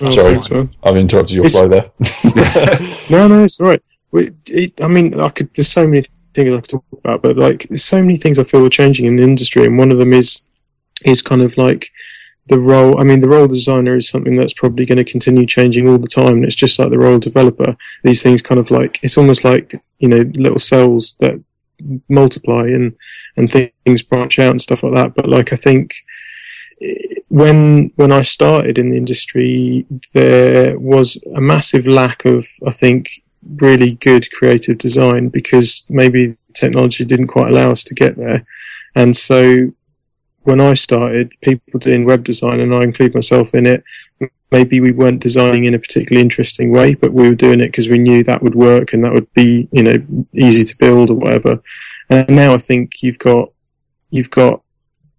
[0.02, 0.40] Oh, Sorry.
[0.40, 0.76] thanks.
[0.84, 1.92] I've interrupted your It's- flow there.
[3.10, 3.82] No, no, it's all right.
[4.12, 5.54] We- It, I mean, I could.
[5.54, 8.44] There's so many things I could talk about, but like, there's so many things I
[8.44, 10.42] feel are changing in the industry, and one of them is
[11.06, 11.90] is kind of like
[12.50, 13.00] the role.
[13.00, 16.08] I mean, the role designer is something that's probably going to continue changing all the
[16.08, 16.44] time.
[16.44, 17.78] It's just like the role developer.
[18.04, 21.42] These things kind of like it's almost like you know little cells that
[22.10, 22.96] multiply and
[23.38, 25.16] and things branch out and stuff like that.
[25.16, 25.96] But like, I think
[26.82, 32.72] eh, when when I started in the industry, there was a massive lack of, I
[32.72, 33.10] think,
[33.62, 38.46] really good creative design because maybe technology didn't quite allow us to get there.
[38.96, 39.72] And so
[40.44, 43.84] when I started, people doing web design, and I include myself in it,
[44.52, 47.90] maybe we weren't designing in a particularly interesting way, but we were doing it because
[47.90, 51.16] we knew that would work and that would be, you know, easy to build or
[51.16, 51.62] whatever.
[52.10, 53.50] And now I think you've got,
[54.10, 54.62] you've got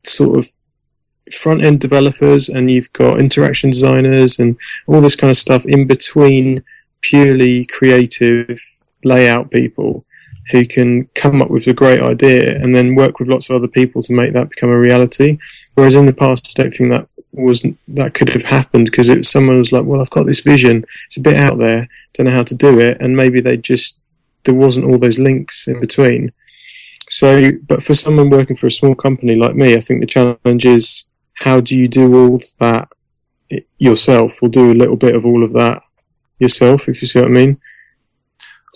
[0.05, 0.49] sort of
[1.33, 5.87] front end developers and you've got interaction designers and all this kind of stuff in
[5.87, 6.65] between
[7.03, 8.61] purely creative
[9.05, 10.05] layout people
[10.51, 13.69] who can come up with a great idea and then work with lots of other
[13.69, 15.39] people to make that become a reality.
[15.75, 19.19] Whereas in the past, I don't think that was that could have happened because it
[19.19, 20.85] was someone was like, "Well, I've got this vision.
[21.07, 21.89] It's a bit out there.
[22.15, 23.99] Don't know how to do it," and maybe they just
[24.45, 26.33] there wasn't all those links in between.
[27.09, 30.65] So, but for someone working for a small company like me, I think the challenge
[30.65, 32.89] is how do you do all that
[33.79, 35.83] yourself, or do a little bit of all of that
[36.39, 37.61] yourself, if you see what I mean.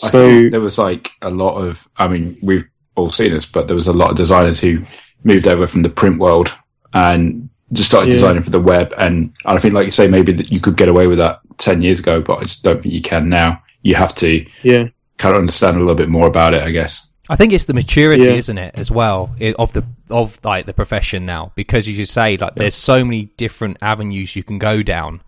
[0.03, 3.47] I So think there was like a lot of, I mean, we've all seen this,
[3.47, 4.83] but there was a lot of designers who
[5.23, 6.53] moved over from the print world
[6.93, 8.17] and just started Yeah.
[8.17, 8.93] designing for the web.
[8.99, 11.83] And I think, like you say, maybe that you could get away with that 10
[11.83, 13.63] years ago, but I just don't think you can now.
[13.83, 17.07] You have to yeah, kind of understand a little bit more about it, I guess.
[17.29, 18.33] I think it's the maturity, Yeah.
[18.33, 22.37] isn't it, as well, of the of like the profession now, because as you say,
[22.37, 25.23] like there's so many different avenues you can go down,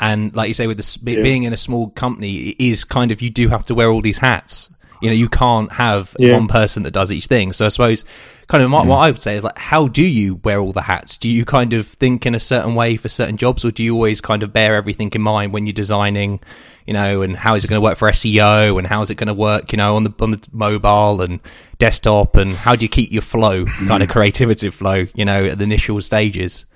[0.00, 1.22] and like you say, with the, Yeah.
[1.22, 4.18] being in a small company, is kind of you do have to wear all these
[4.18, 4.70] hats.
[5.02, 6.34] You know, you can't have Yeah.
[6.34, 7.52] one person that does each thing.
[7.52, 8.04] So I suppose,
[8.48, 10.82] kind of what, what I would say is like, how do you wear all the
[10.82, 11.16] hats?
[11.16, 13.94] Do you kind of think in a certain way for certain jobs, or do you
[13.94, 16.40] always kind of bear everything in mind when you're designing?
[16.86, 19.14] You know, and how is it going to work for SEO, and how is it
[19.14, 19.70] going to work?
[19.72, 21.38] You know, on the on the mobile and
[21.78, 25.06] desktop, and how do you keep your flow, kind of creativity flow?
[25.14, 26.66] You know, at the initial stages.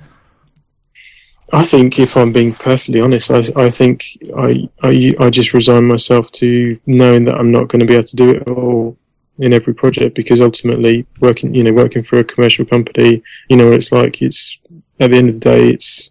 [1.55, 4.05] I think if I'm being perfectly honest, I, I think
[4.37, 8.09] I, I I just resign myself to knowing that I'm not going to be able
[8.09, 8.97] to do it all
[9.39, 13.73] in every project because ultimately working you know working for a commercial company you know
[13.73, 14.59] it's like it's
[15.01, 16.11] at the end of the day it's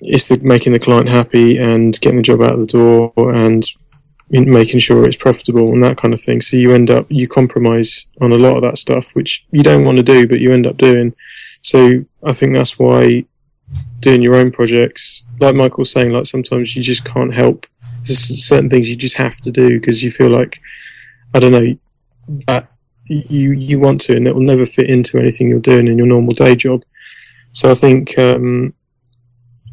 [0.00, 3.64] it's the making the client happy and getting the job out of the door and
[4.30, 6.40] making sure it's profitable and that kind of thing.
[6.40, 9.84] So you end up you compromise on a lot of that stuff, which you don't
[9.84, 11.14] want to do, but you end up doing.
[11.62, 13.24] So I think that's why
[14.00, 17.66] doing your own projects, like Michael's saying, like sometimes you just can't help.
[18.02, 20.60] There's certain things you just have to do because you feel like
[21.34, 21.76] I don't know
[22.46, 22.72] that
[23.06, 26.06] you you want to, and it will never fit into anything you're doing in your
[26.06, 26.82] normal day job.
[27.52, 28.72] So I think um,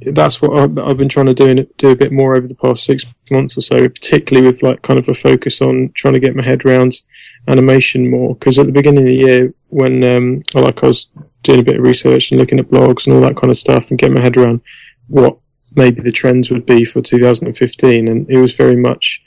[0.02, 2.84] that's what I've, I've been trying to do do a bit more over the past
[2.84, 6.36] six months or so, particularly with like kind of a focus on trying to get
[6.36, 7.02] my head around
[7.48, 8.36] animation more.
[8.36, 11.08] Because at the beginning of the year, when um, like I was
[11.44, 13.90] doing a bit of research and looking at blogs and all that kind of stuff,
[13.90, 14.62] and getting my head around
[15.08, 15.38] what
[15.76, 19.22] maybe the trends would be for 2015, and it was very much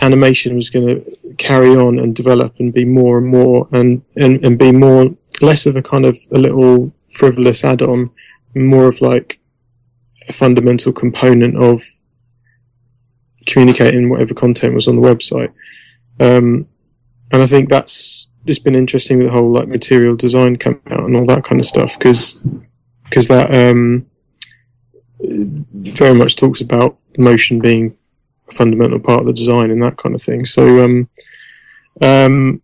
[0.00, 4.44] animation was going to carry on and develop and be more and more and, and,
[4.44, 5.06] and be more
[5.40, 8.10] less of a kind of a little frivolous add-on
[8.54, 9.40] more of like
[10.28, 11.82] a fundamental component of
[13.46, 15.52] communicating whatever content was on the website.
[16.20, 16.68] Um,
[17.30, 21.04] and I think that's just been interesting with the whole like material design coming out
[21.04, 22.34] and all that kind of stuff because
[23.04, 24.06] because that um,
[25.20, 27.96] very much talks about motion being
[28.48, 30.44] a fundamental part of the design and that kind of thing.
[30.46, 31.08] So um,
[32.00, 32.62] um,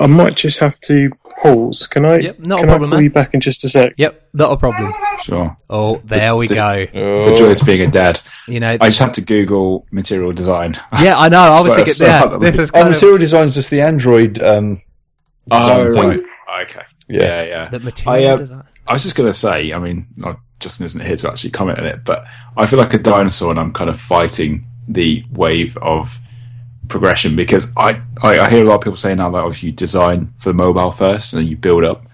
[0.00, 1.10] I might just have to
[1.42, 1.86] pause.
[1.88, 2.18] Can I?
[2.18, 3.04] Yep, not a can problem, I call man.
[3.04, 3.94] you back in just a sec?
[3.96, 4.92] Yep, not a problem.
[5.22, 5.56] Sure.
[5.68, 6.86] Oh, there we The- go.
[6.92, 8.20] The joys of being a dad.
[8.46, 10.78] You know, I just had to Google material design.
[11.00, 11.40] yeah, I know.
[11.40, 13.80] I was So- thinking, so- yeah, this is Oh, kind of Material Design's just the
[13.80, 14.80] Android um,
[15.50, 16.18] Oh, right.
[16.20, 16.26] thing.
[16.62, 16.82] Okay.
[17.08, 17.22] Yeah.
[17.24, 17.64] Yeah, yeah.
[17.68, 18.62] the material I, uh, design.
[18.86, 21.78] I was just going to say, I mean, not, Justin isn't here to actually comment
[21.78, 22.24] on it, but
[22.56, 26.18] I feel like a dinosaur and I'm kind of fighting the wave of
[26.88, 29.72] progression because I, I, I hear a lot of people saying now that if you
[29.72, 32.04] design for mobile first and then you build up.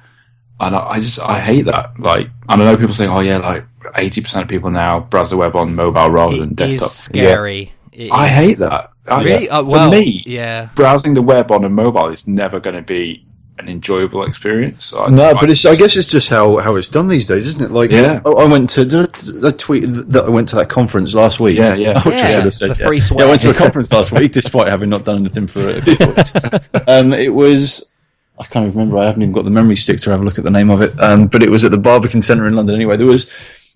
[0.60, 1.98] And I, I just, I hate that.
[1.98, 5.36] Like, and I know people saying, oh yeah, like 80% of people now browse the
[5.36, 6.90] web on mobile rather than desktop.
[6.90, 7.72] scary.
[7.92, 8.90] It I is- hate that.
[9.06, 9.50] I- Really?
[9.50, 10.70] Uh, for well, me, yeah.
[10.74, 13.26] browsing the web on a mobile is never going to be
[13.58, 14.92] an enjoyable experience.
[14.92, 15.64] I, No, but it's.
[15.64, 17.70] I guess it's just how, how it's done these days, isn't it?
[17.70, 18.20] Like, Yeah.
[18.24, 18.84] I, I went to.
[18.84, 21.58] Did I, I tweet that I went to that conference last week?
[21.58, 22.02] Yeah, yeah.
[22.04, 22.70] Which I should have said.
[22.70, 22.86] the yeah.
[22.86, 25.68] free Yeah, I went to a conference last week, despite having not done anything for
[25.68, 26.32] a few weeks.
[26.88, 27.90] um, it was.
[28.38, 28.98] I can't even remember.
[28.98, 30.82] I haven't even got the memory stick to have a look at the name of
[30.82, 30.98] it.
[31.00, 32.74] Um, but it was at the Barbican Centre in London.
[32.74, 33.30] Anyway, there was.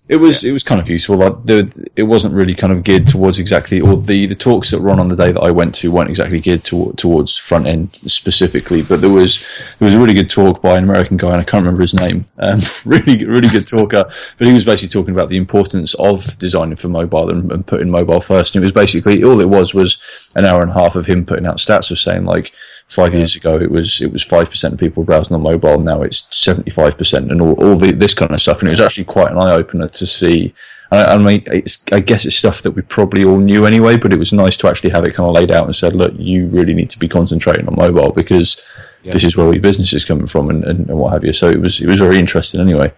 [0.09, 1.17] It was it was kind of useful.
[1.17, 4.81] Like the, it wasn't really kind of geared towards exactly, or the, the talks that
[4.81, 7.67] were on on the day that I went to weren't exactly geared to, towards front
[7.67, 8.81] end specifically.
[8.81, 9.45] But there was
[9.77, 11.93] there was a really good talk by an American guy, and I can't remember his
[11.93, 12.25] name.
[12.39, 16.75] Um, really really good talker, but he was basically talking about the importance of designing
[16.75, 18.55] for mobile and, and putting mobile first.
[18.55, 20.01] And it was basically all it was was
[20.35, 22.51] an hour and a half of him putting out stats of saying like
[22.89, 25.79] five years ago it was it was five percent of people browsing on mobile.
[25.79, 28.59] Now it's 75 percent and all, all the, this kind of stuff.
[28.59, 30.53] And it was actually quite an eye-opener to see
[30.91, 34.11] I, I mean it's, I guess it's stuff that we probably all knew anyway but
[34.11, 36.47] it was nice to actually have it kind of laid out and said look you
[36.47, 38.63] really need to be concentrating on mobile because
[39.03, 41.33] this is where your business is coming from and, and, and what have you.
[41.33, 42.91] So it was it was very interesting anyway.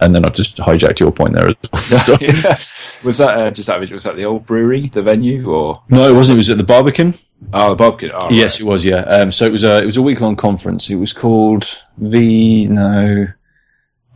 [0.00, 2.00] And then I've just hijacked your point there as well.
[2.00, 3.80] So- was that uh, just that?
[3.90, 5.82] Was that the old brewery, the venue, or?
[5.90, 6.36] No it wasn't.
[6.36, 7.14] It was at the Barbican
[7.52, 8.10] oh the Barbican?
[8.14, 8.84] Oh, Yes, it was.
[8.84, 9.00] Yeah.
[9.02, 10.88] Um, so it was a it was a week long conference.
[10.90, 13.26] It was called the no,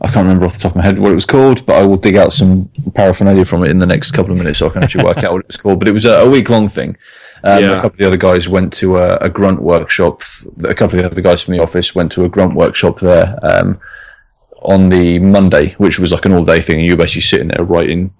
[0.01, 1.85] I can't remember off the top of my head what it was called, but I
[1.85, 4.69] will dig out some paraphernalia from it in the next couple of minutes so I
[4.73, 5.79] can actually work out what it was called.
[5.79, 6.97] But it was a, a week long thing.
[7.43, 7.69] Um, Yeah.
[7.71, 10.21] A couple of the other guys went to a, a grunt workshop.
[10.63, 13.37] A couple of the other guys from the office went to a grunt workshop there
[13.43, 13.79] um,
[14.63, 17.47] on the Monday, which was like an all day thing, and you were basically sitting
[17.49, 18.11] there writing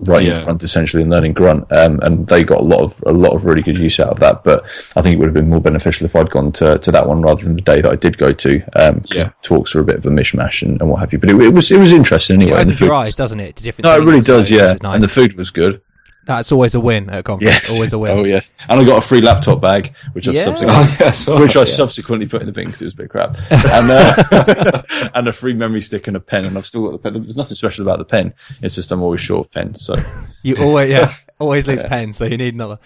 [0.00, 0.44] writing Yeah.
[0.44, 3.44] grunt essentially and learning grunt um, and they got a lot of a lot of
[3.44, 4.64] really good use out of that but
[4.96, 7.22] I think it would have been more beneficial if I'd gone to, to that one
[7.22, 9.28] rather than the day that I did go to um Yeah.
[9.42, 11.54] talks are a bit of a mishmash and, and what have you but it, it
[11.54, 13.56] was it was interesting anyway It and the opens your eyes, doesn't it?
[13.56, 14.94] To different no it really does yeah nice.
[14.94, 15.80] and the food was good
[16.26, 17.54] That's always a win at a conference.
[17.54, 18.18] yes Always a win.
[18.18, 20.44] oh yes and I got a free laptop bag which I Yeah.
[20.44, 21.64] subsequently Oh, yeah, which I yeah.
[21.64, 24.82] subsequently put in the bin because it was a bit crap, and uh,
[25.14, 27.22] and a free memory stick and a pen, and I've still got the pen.
[27.22, 28.34] There's nothing special about the pen.
[28.60, 29.94] It's just I'm always short of pens, so
[30.42, 32.78] You always, yeah, always lose pens, so you need another.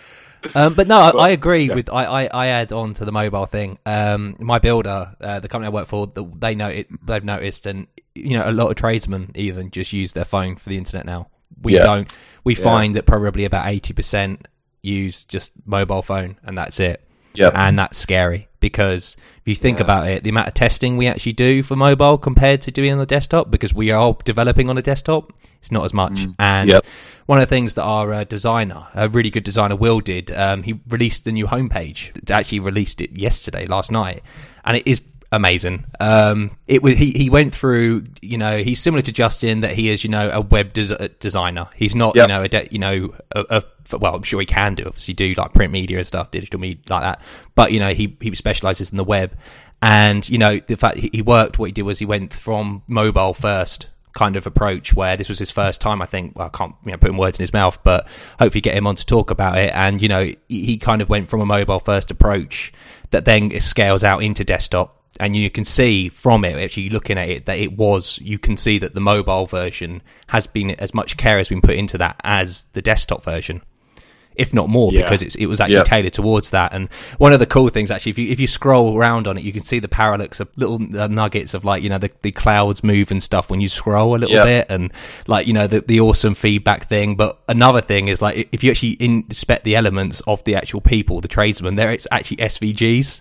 [0.54, 1.90] Um, but no, I, I agree with.
[1.90, 3.78] I, I, I add on to the mobile thing.
[3.84, 6.88] Um, my builder, uh, the company I work for, the, they know it.
[7.06, 10.68] They've noticed, and you know, a lot of tradesmen even just use their phone for
[10.68, 11.28] the internet now.
[11.62, 11.84] We Yeah.
[11.84, 12.12] don't.
[12.44, 14.48] We find that probably about eighty percent
[14.82, 17.04] use just mobile phone, and that's it.
[17.34, 17.52] Yep.
[17.54, 21.32] and that's scary because if you think about it, the amount of testing we actually
[21.32, 24.82] do for mobile compared to doing on the desktop, because we are developing on a
[24.82, 26.26] desktop, it's not as much.
[26.40, 26.84] And Yep.
[27.26, 30.64] one of the things that our uh, designer, a really good designer, Will did, um,
[30.64, 32.10] he released the new homepage.
[32.28, 34.24] Actually, released it yesterday, last night,
[34.64, 35.00] and it is
[35.32, 35.84] amazing.
[35.98, 39.88] Um, it was he, he went through, you know, he's similar to Justin that he
[39.88, 41.68] is, you know, a web des- designer.
[41.76, 42.22] He's not, Yep.
[42.22, 45.14] you know, a de- you know, a, a, well, I'm sure he can do obviously
[45.14, 47.22] do like print media and stuff, digital media like that.
[47.54, 49.36] But you know, he he specializes in the web,
[49.82, 52.82] and you know, the fact he he worked, what he did was he went from
[52.86, 56.56] mobile first kind of approach where this was his first time I think well, I
[56.56, 58.08] can't you know put words in his mouth but
[58.40, 61.28] hopefully get him on to talk about it and you know he kind of went
[61.28, 62.72] from a mobile first approach
[63.10, 67.28] that then scales out into desktop and you can see from it actually looking at
[67.28, 71.16] it that it was you can see that the mobile version has been as much
[71.16, 73.60] care has been put into that as the desktop version
[74.36, 75.02] if not more Yeah.
[75.02, 75.82] because it's, it was actually Yeah.
[75.82, 78.96] tailored towards that and one of the cool things actually if you if you scroll
[78.96, 81.90] around on it you can see the parallax of little uh, nuggets of like you
[81.90, 84.44] know the, the clouds move and stuff when you scroll a little Yeah.
[84.44, 84.92] bit and
[85.26, 88.70] like you know the, the awesome feedback thing but another thing is like if you
[88.70, 93.20] actually inspect the elements of the actual people the tradesmen there it's actually svgs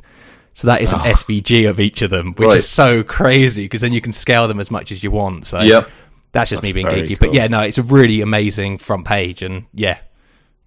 [0.60, 1.06] so that is an ah.
[1.06, 2.58] svg of each of them which Right.
[2.58, 5.62] is so crazy because then you can scale them as much as you want so
[5.62, 5.90] Yep.
[6.34, 9.66] that's just me being geeky but yeah no it's a really amazing front page and
[9.74, 10.00] yeah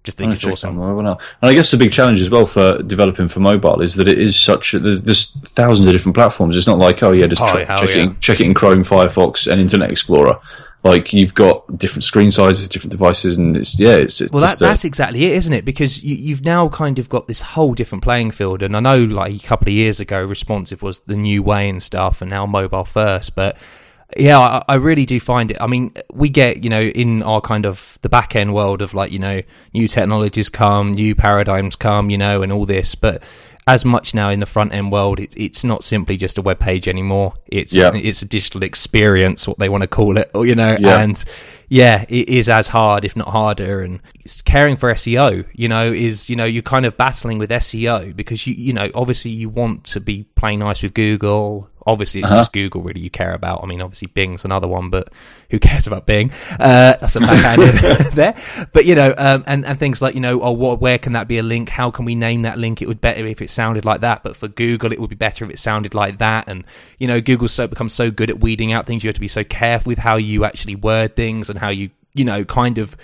[0.03, 0.77] just think it's awesome.
[0.81, 4.19] And I guess the big challenge as well for developing for mobile is that it
[4.19, 4.73] is such.
[4.73, 6.57] A, there's, there's thousands of different platforms.
[6.57, 8.83] It's not like oh yeah, just Oh, check, check, it in, check it in Chrome,
[8.83, 10.37] Firefox, and Internet Explorer.
[10.83, 14.61] Like you've got different screen sizes, different devices, and it's yeah, it's, it's Well, that,
[14.61, 15.63] uh, that's exactly it, isn't it?
[15.63, 18.61] Because you, you've now kind of got this whole different playing field.
[18.61, 21.81] And I know, like a couple of years ago, responsive was the new way and
[21.81, 23.33] stuff, and now mobile first.
[23.33, 23.57] But
[24.17, 25.57] yeah, I, I really do find it.
[25.61, 28.93] I mean, we get you know in our kind of the back end world of
[28.93, 29.41] like you know
[29.73, 33.23] new technologies come, new paradigms come, you know, and all this, but.
[33.65, 36.59] As much now in the front end world, it, it's not simply just a web
[36.59, 37.33] page anymore.
[37.47, 37.91] It's Yeah.
[37.93, 40.99] it's a digital experience, what they want to call it, you know, Yeah.
[40.99, 41.23] and
[41.69, 43.81] yeah, it is as hard, if not harder.
[43.81, 47.49] And it's caring for SEO, you know, is you know you're kind of battling with
[47.51, 51.69] SEO because you you know obviously you want to be playing nice with Google.
[51.85, 52.39] Obviously, it's Uh-huh.
[52.39, 53.61] just Google really you care about.
[53.63, 55.11] I mean, obviously Bing's another one, but
[55.49, 56.31] who cares about Bing?
[56.51, 57.75] Uh, that's a backhanded
[58.13, 58.35] there.
[58.71, 61.27] But you know, um, and and things like you know, oh, what, where can that
[61.27, 61.69] be a link?
[61.69, 62.81] How can we name that link?
[62.81, 64.23] It would better if it sounded like that.
[64.23, 66.47] But for Google, it would be better if it sounded like that.
[66.47, 66.63] And
[66.99, 69.03] you know, Google's so become so good at weeding out things.
[69.03, 71.89] You have to be so careful with how you actually word things and how you
[72.13, 72.95] you know kind of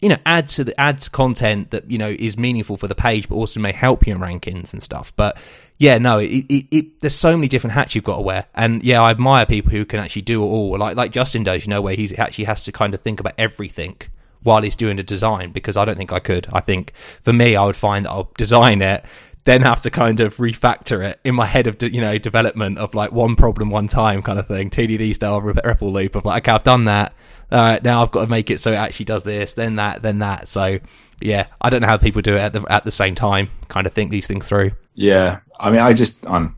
[0.00, 2.94] you know add to the add to content that you know is meaningful for the
[2.94, 5.36] page but also may help you in rankings and stuff but
[5.78, 8.46] yeah no it, it, it there's so many different hats you've got to wear.
[8.54, 10.78] And yeah i admire people who can actually do it all.
[10.78, 13.34] Like like justin does you know where he actually has to kind of think about
[13.38, 13.96] everything
[14.42, 16.46] while he's doing the design because i don't think i could.
[16.52, 19.04] I think for me i would find that i'll design it
[19.44, 22.94] then have to kind of refactor it in my head of you know development of
[22.94, 26.42] like one problem one time kind of thing TDD style rip- ripple loop of like
[26.46, 27.12] okay I've done that
[27.52, 30.02] all right now I've got to make it so it actually does this then that
[30.02, 30.78] then that so
[31.20, 33.86] yeah I don't know how people do it at the at the same time kind
[33.86, 36.56] of think these things through Yeah, I mean, I just, um,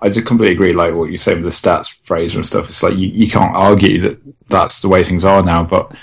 [0.00, 0.72] I just completely agree.
[0.72, 2.68] Like what you say with the stats phrase and stuff.
[2.68, 5.62] It's like you, you can't argue that that's the way things are now.
[5.62, 5.94] But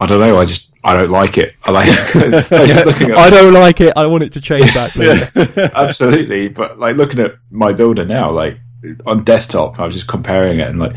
[0.00, 0.38] I don't know.
[0.38, 1.54] I just I don't like it.
[1.64, 1.88] I like.
[2.16, 5.22] I just looking at, I don't like it I want it to change back please
[5.74, 8.58] absolutely, but like looking at my builder now, like
[9.06, 10.96] on desktop, I was just comparing it, and like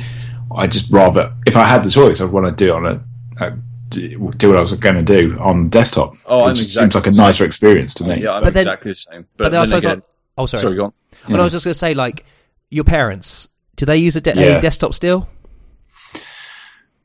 [0.56, 3.04] I just rather if I had the choice, I'd want to do it on a.
[3.44, 3.52] Uh, a
[3.90, 6.16] do do what I was going to do on desktop.
[6.26, 7.26] Oh, it just exactly seems like a the same.
[7.26, 8.24] nicer experience to me.
[8.24, 9.28] yeah, I'm But then- exactly the same.
[9.38, 10.02] But, but then I suppose again,
[10.38, 10.94] I- oh sorry, sorry, go on.
[11.30, 12.26] but I was just going to say like
[12.72, 14.58] your parents do they use a, de- Yeah.
[14.58, 15.28] a desktop still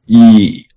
[0.06, 0.67] Ye-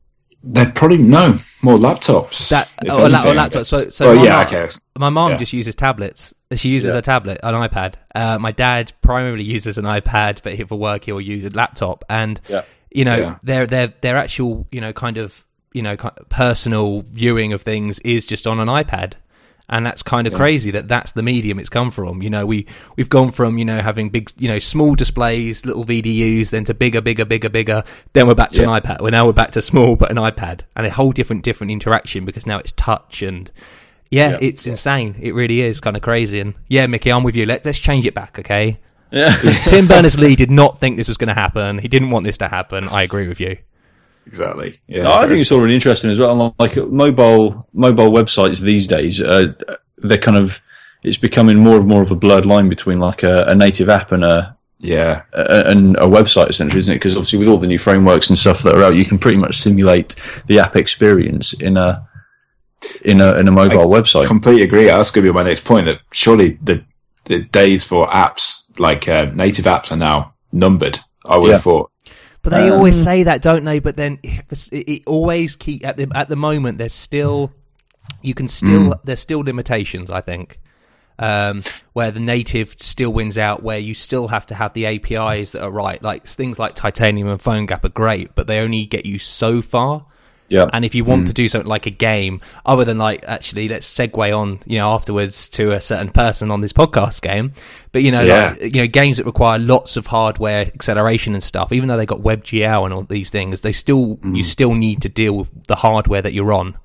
[0.44, 2.50] they're probably no more laptops.
[2.50, 3.66] That- oh, or anything, I laptop.
[3.66, 4.68] So- so well, my yeah, mum- okay.
[4.98, 5.38] My mom Yeah.
[5.38, 6.34] just uses tablets.
[6.56, 7.00] She uses Yeah.
[7.00, 7.94] a tablet, an iPad.
[8.14, 12.04] Uh, my dad primarily uses an iPad, but for work he'll use a laptop.
[12.10, 12.62] And Yeah.
[12.92, 15.96] you know, their their their actual you know kind of you know
[16.30, 19.14] personal viewing of things is just on an iPad.
[19.72, 22.22] And that's kind of crazy that that's the medium it's come from.
[22.22, 22.66] You know, we
[22.98, 26.74] we've gone from you know having big, you know, small displays, little VDUs, then to
[26.74, 27.84] bigger, bigger, bigger, bigger.
[28.14, 28.76] Then we're back to Yeah.
[28.76, 29.00] an iPad.
[29.02, 32.26] Well, now we're back to small, but an iPad, and a whole different different interaction
[32.26, 33.50] because now it's touch and
[34.10, 34.38] yeah, Yeah.
[34.42, 35.16] it's insane.
[35.22, 36.42] It really is kind of crazy.
[36.42, 37.46] And yeah, Mickey, I'm with you.
[37.46, 38.78] Let's let's change it back, okay?
[39.10, 39.36] Yeah.
[39.68, 41.78] Tim Berners Lee did not think this was going to happen.
[41.80, 42.90] He didn't want this to happen.
[42.90, 43.58] I agree with you.
[44.28, 44.80] Exactly.
[44.88, 45.04] Yeah.
[45.04, 46.56] No, I think it's all really interesting as well.
[46.60, 49.54] Like mobile mobile websites these days, uh,
[49.98, 50.62] they're kind of
[51.04, 54.12] it's becoming more and more of a blurred line between like a, a native app
[54.12, 55.24] and a, yeah.
[55.34, 56.98] a and a website essentially, isn't it?
[56.98, 59.38] Because obviously with all the new frameworks and stuff that are out, you can pretty
[59.38, 60.16] much simulate
[60.48, 62.08] the app experience in a
[63.04, 64.28] in a in a mobile website.
[64.28, 64.86] completely agree.
[64.86, 65.88] That's going to be my next point.
[65.88, 66.84] That surely the
[67.26, 71.00] the days for apps like uh, native apps are now numbered.
[71.26, 71.54] I would Yeah.
[71.54, 71.91] have thought.
[72.44, 73.80] But they always say that, don't they?
[73.80, 76.78] But then it, it always keep at the at the moment.
[76.80, 77.54] There's still
[78.22, 80.10] you can still there's still limitations.
[80.10, 80.60] I think
[81.20, 81.62] um,
[81.94, 85.64] where the native still wins out, where you still have to have the APIs that
[85.64, 86.02] are right.
[86.02, 90.08] Like things like Titanium and PhoneGap are great, but they only get you so far.
[90.52, 90.70] Yeah.
[90.74, 93.88] And if you want to do something like a game, other than like actually, let's
[93.88, 97.54] segue on, you know, afterwards to a certain person on this podcast game.
[97.94, 98.56] But you know, Yeah.
[98.62, 102.06] like, you know, games that require lots of hardware acceleration and stuff, even though they
[102.06, 105.76] got WebGL and all these things, they still you still need to deal with the
[105.76, 106.78] hardware that you're on,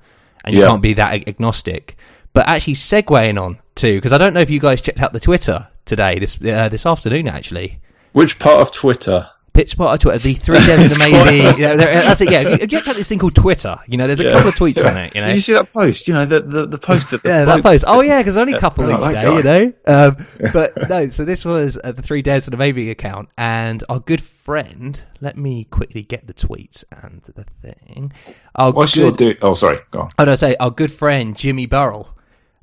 [0.45, 0.69] and you Yeah.
[0.69, 1.97] can't be that agnostic.
[2.33, 5.19] But actually, segueing on too, because I don't know if you guys checked out the
[5.19, 7.79] Twitter today, this uh, this afternoon actually.
[8.13, 9.27] Which part of Twitter?
[9.57, 11.37] Pitch spot on Twitter, the three devs maybe.
[11.59, 12.29] Yeah, there- that's it.
[12.29, 13.79] Yeah, you checked out this thing called Twitter?
[13.87, 14.33] You know, there's a Yeah.
[14.33, 15.15] couple of tweets on it.
[15.15, 16.07] You know, Did you see that post?
[16.07, 17.83] You know, the the, the post that the yeah, that post.
[17.87, 19.37] Oh yeah, because only a couple Oh, each that day, guy.
[19.37, 19.73] you know.
[19.87, 23.83] Um, but no, so this was uh, the three devs and a maybe account, and
[23.89, 25.01] our good friend.
[25.21, 28.13] Let me quickly get the tweets and the thing.
[28.53, 29.39] Our What's good, your do?
[29.41, 29.79] Oh, sorry.
[29.89, 30.11] Go on.
[30.19, 32.13] Oh no, say our good friend Jimmy Burrell.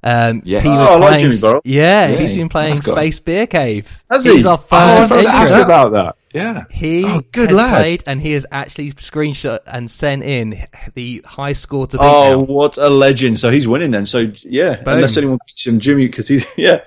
[0.04, 0.62] Um, Yes.
[0.62, 1.60] he was Oh, I like playing- Jimmy Burrell.
[1.64, 2.76] Yeah, Yeah, he's been playing.
[2.76, 4.04] Space Beer Cave.
[4.10, 4.46] Has He's he?
[4.46, 5.64] our Oh, I first was ask entrant.
[5.64, 6.16] about that.
[6.34, 6.64] Yeah.
[6.70, 7.82] He Oh, good has lad.
[7.82, 12.30] played and he has actually screenshot and sent in the high score to beat Oh,
[12.30, 12.38] now.
[12.40, 13.38] what a legend!
[13.38, 14.04] So he's winning then.
[14.04, 14.94] So yeah, Boom.
[14.94, 16.80] unless anyone beats him, Jimmy, because he's yeah.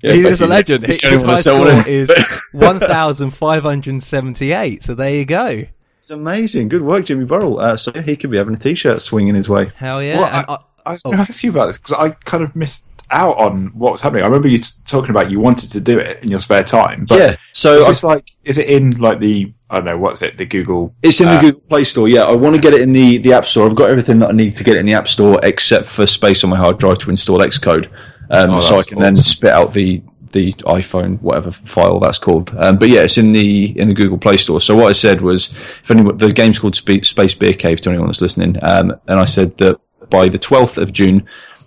[0.00, 0.86] yeah he is a legend.
[0.86, 2.10] he's His, the only one high score is
[2.52, 4.82] 1,578.
[4.82, 5.64] So there you go.
[5.98, 6.68] It's amazing.
[6.68, 7.58] Good work, Jimmy Burrell.
[7.58, 9.72] Uh, so he could be having a t-shirt swinging his way.
[9.76, 10.20] Hell yeah.
[10.20, 12.54] Well, I, I- I was going to ask you about this because I kind of
[12.54, 14.22] missed out on what was happening.
[14.22, 17.06] I remember you t- talking about you wanted to do it in your spare time,
[17.08, 17.36] but yeah.
[17.52, 20.38] So is I- this like is it in like the I don't know what's it
[20.38, 20.94] the Google?
[21.02, 22.08] It's in the uh, Google Play Store.
[22.08, 23.66] Yeah, I want to get it in the, the App Store.
[23.66, 26.06] I've got everything that I need to get it in the App Store except for
[26.06, 27.86] space on my hard drive to install Xcode,
[28.30, 30.02] um, Oh, so I can then spit out the
[30.32, 32.52] the iPhone whatever file that's called.
[32.58, 34.60] Um, but yeah, it's in the in the Google Play Store.
[34.60, 38.08] So what I said was, if anyone, the game's called Space Beer Cave to anyone
[38.08, 39.80] that's listening, um, and I said that
[40.10, 41.26] by the 12th of June,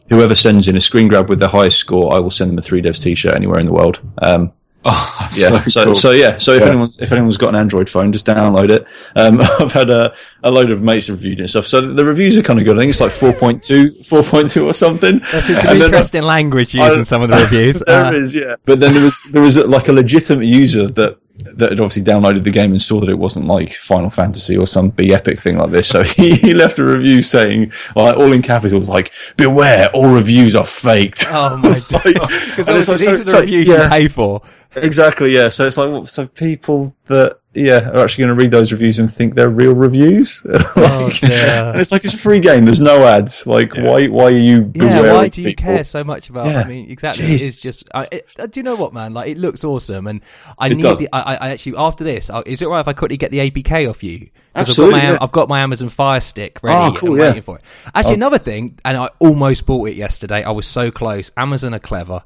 [0.09, 2.61] whoever sends in a screen grab with the highest score, I will send them a
[2.61, 4.01] three devs T-shirt anywhere in the world.
[4.21, 4.51] Um,
[4.89, 5.49] Oh, that's yeah.
[5.63, 5.95] so, So, cool.
[5.95, 6.37] so yeah.
[6.37, 6.67] So if Yeah.
[6.69, 8.85] anyone if anyone's got an Android phone, just download it.
[9.17, 11.65] Um, I've had a, a load of mates reviewed it and stuff.
[11.65, 12.77] So the reviews are kind of good.
[12.77, 15.19] I think it's like 4.2, 4.2 or something.
[15.31, 17.79] That's it's And an then- interesting language I- in some of the reviews.
[17.87, 18.55] there Uh, it is, yeah.
[18.63, 22.43] But then there was there was like a legitimate user that that had obviously downloaded
[22.43, 25.57] the game and saw that it wasn't like Final Fantasy or some be epic thing
[25.57, 25.87] like this.
[25.87, 30.55] So he, he left a review saying, like, all in capitals, like, "Beware, all reviews
[30.55, 32.03] are faked." Oh my god!
[32.03, 33.83] Because And it's like- these so- are the so- reviews yeah.
[33.83, 34.41] you pay for.
[34.83, 35.49] Exactly, yeah.
[35.49, 39.11] So it's like, so people that, yeah, are actually going to read those reviews and
[39.11, 40.45] think they're real reviews.
[40.75, 41.69] Oh, Like- dear.
[41.71, 42.65] and it's like it's a free game.
[42.65, 43.47] There's no ads.
[43.47, 44.07] Like, why?
[44.07, 44.71] Why are you?
[44.75, 45.63] Yeah, why of do you people?
[45.63, 46.45] care so much about?
[46.47, 46.61] Yeah.
[46.61, 47.25] I mean, exactly.
[47.25, 47.89] It's just.
[47.93, 49.13] I, it, uh, do you know what, man?
[49.13, 50.21] Like, it looks awesome, and
[50.59, 50.81] I It need.
[50.83, 50.99] does.
[50.99, 53.31] The, I, I I actually after this, uh, is it right if I quickly get
[53.31, 54.29] the APK off you?
[54.53, 55.17] Absolutely, I've got, my, yeah.
[55.21, 56.77] I've got my Amazon Fire Stick ready.
[56.77, 57.27] Oh, cool, and yeah.
[57.29, 57.63] waiting for it.
[57.95, 60.43] Actually, another thing, and I almost bought it yesterday.
[60.43, 61.31] I was so close.
[61.37, 62.23] Amazon are clever.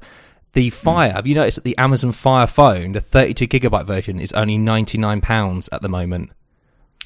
[0.54, 0.74] The Hmm.
[0.74, 1.12] Fire.
[1.12, 5.20] Have you noticed that the Amazon Fire phone, the 32 gigabyte version, is only 99
[5.20, 6.30] pounds at the moment?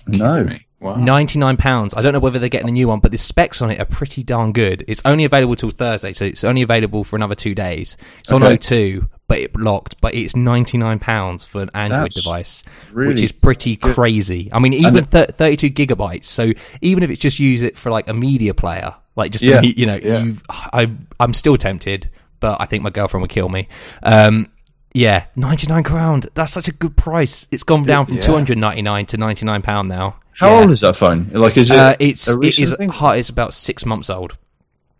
[0.06, 0.48] No.
[0.78, 0.96] Wow.
[0.96, 1.94] Ninety-nine pounds.
[1.96, 3.86] I don't know whether they're getting a new one, but the specs on it are
[3.86, 4.84] pretty darn good.
[4.86, 7.96] It's only available till Thursday, so it's only available for another two days.
[8.20, 8.58] It's on Okay.
[8.58, 13.22] O2, but it locked, But it's ninety-nine pounds for an Android That's device, which really
[13.24, 14.50] is pretty crazy.
[14.52, 16.24] I mean, even And- thir- thirty-two gigabytes.
[16.26, 19.60] So even if it's just use it for like a media player, like just Yeah.
[19.60, 20.22] a, me- you know, Yeah.
[20.24, 22.10] you've, I I'm still tempted,
[22.46, 23.66] but I think my girlfriend would kill me.
[24.04, 24.46] Um,
[24.94, 26.22] yeah, ninety-nine crown.
[26.34, 27.48] That's such a good price.
[27.50, 28.20] It's gone down from Yeah.
[28.22, 30.16] two hundred ninety-nine to ninety-nine pound now.
[30.38, 30.60] How Yeah.
[30.60, 31.28] old is that phone?
[31.32, 31.76] Like, is it?
[31.78, 32.88] Uh, it's it thing?
[32.90, 33.18] hot.
[33.18, 34.38] It's about six months old.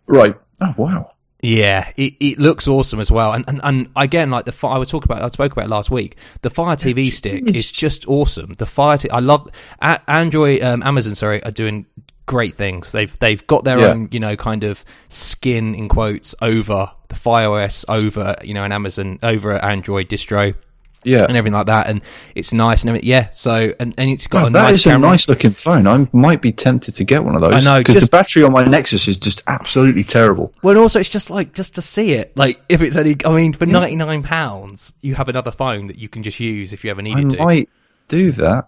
[0.07, 0.35] right.
[0.61, 1.09] Oh wow.
[1.41, 3.31] Yeah, it, it looks awesome as well.
[3.31, 5.69] And, and and again, like the Fi- I was talking about, I spoke about it
[5.69, 6.17] last week.
[6.41, 8.53] The Fire TV stick is just awesome.
[8.57, 9.47] The Fire, t- I love
[9.79, 11.85] A- Android, um, Amazon, sorry, are doing
[12.27, 12.91] great things.
[12.91, 13.87] They've they've got their Yeah.
[13.87, 18.63] own, you know, kind of skin in quotes over the Fire OS, over you know,
[18.63, 20.53] an Amazon, over an Android distro.
[21.03, 21.23] Yeah.
[21.23, 22.01] And everything like that, and
[22.35, 23.07] it's nice and everything.
[23.07, 25.87] Yeah, so and, and it's got God, a that nice is a nice looking phone.
[25.87, 27.65] I might be tempted to get one of those.
[27.65, 30.53] I know, because the battery on my Nexus is just absolutely terrible.
[30.63, 32.35] Well, and also it's just like just to see it.
[32.35, 35.97] Like if it's only, I mean, for ninety nine pounds, you have another phone that
[35.97, 37.37] you can just use if you ever I needed to.
[37.37, 37.69] might
[38.09, 38.67] do that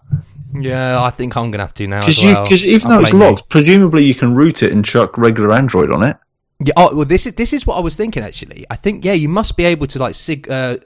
[0.54, 2.00] Yeah, I think I'm gonna have to now.
[2.00, 2.46] because well.
[2.52, 6.16] even though it's locked, presumably you can root it and chuck regular Android on it.
[6.62, 6.74] Yeah.
[6.76, 8.66] Oh, well, this is this is what I was thinking actually.
[8.68, 10.50] I think yeah, you must be able to like sig.
[10.50, 10.76] Uh,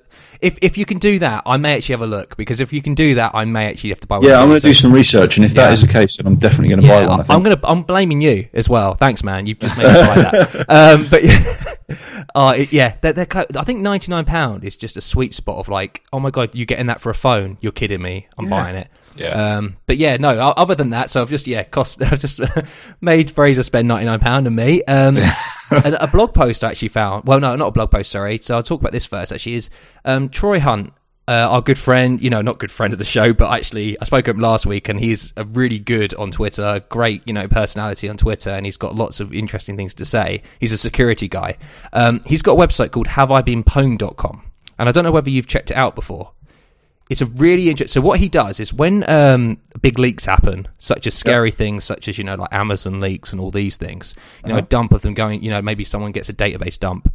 [0.41, 2.81] if if you can do that, I may actually have a look because if you
[2.81, 4.19] can do that, I may actually have to buy.
[4.19, 5.73] one Yeah, I'm going to do some research, and if that Yeah.
[5.73, 7.21] is the case, then I'm definitely going to Yeah, buy one.
[7.21, 7.35] I think.
[7.37, 7.61] I'm gonna.
[7.65, 8.95] I'm blaming you as well.
[8.95, 9.47] Thanks, man.
[9.47, 10.67] You've just made me buy that.
[10.69, 14.97] Um, but yeah, uh, yeah, they're, they're, co- I think ninety nine pound is just
[14.97, 17.59] a sweet spot of like, oh my god, you're getting that for a phone?
[17.61, 18.29] You're kidding me?
[18.39, 18.51] I'm Yeah.
[18.63, 18.89] buying it.
[19.17, 19.57] Yeah.
[19.57, 20.31] Um, but yeah, no.
[20.31, 22.03] Other than that, so I've just yeah, cost.
[22.03, 22.41] I've just
[23.01, 24.83] made Fraser spend ninety nine pound on me.
[24.85, 25.19] Um,
[25.71, 27.25] and a blog post I actually found.
[27.27, 28.11] Well, no, not a blog post.
[28.11, 28.39] Sorry.
[28.39, 29.33] So I'll talk about this first.
[29.33, 29.71] Actually, is
[30.05, 30.93] um, Troy Hunt.
[31.27, 34.05] Uh, our good friend, you know, not good friend of the show, but actually, I
[34.05, 37.49] spoke to him last week, and he's a really good on Twitter, great, you know,
[37.49, 40.43] personality on Twitter, and he's got lots of interesting things to say.
[40.61, 41.57] He's a security guy.
[41.95, 44.43] Um, he's got a website called HaveIBeenPwned.com,
[44.79, 46.33] and I don't know whether you've checked it out before
[47.11, 48.01] it's a really interesting.
[48.01, 52.09] So what he does is when um, big leaks happen, such as scary things, such
[52.09, 54.65] as you know like Amazon leaks and all these things, you know, uh-huh.
[54.65, 57.13] a dump of them going, you know, maybe someone gets a database dump.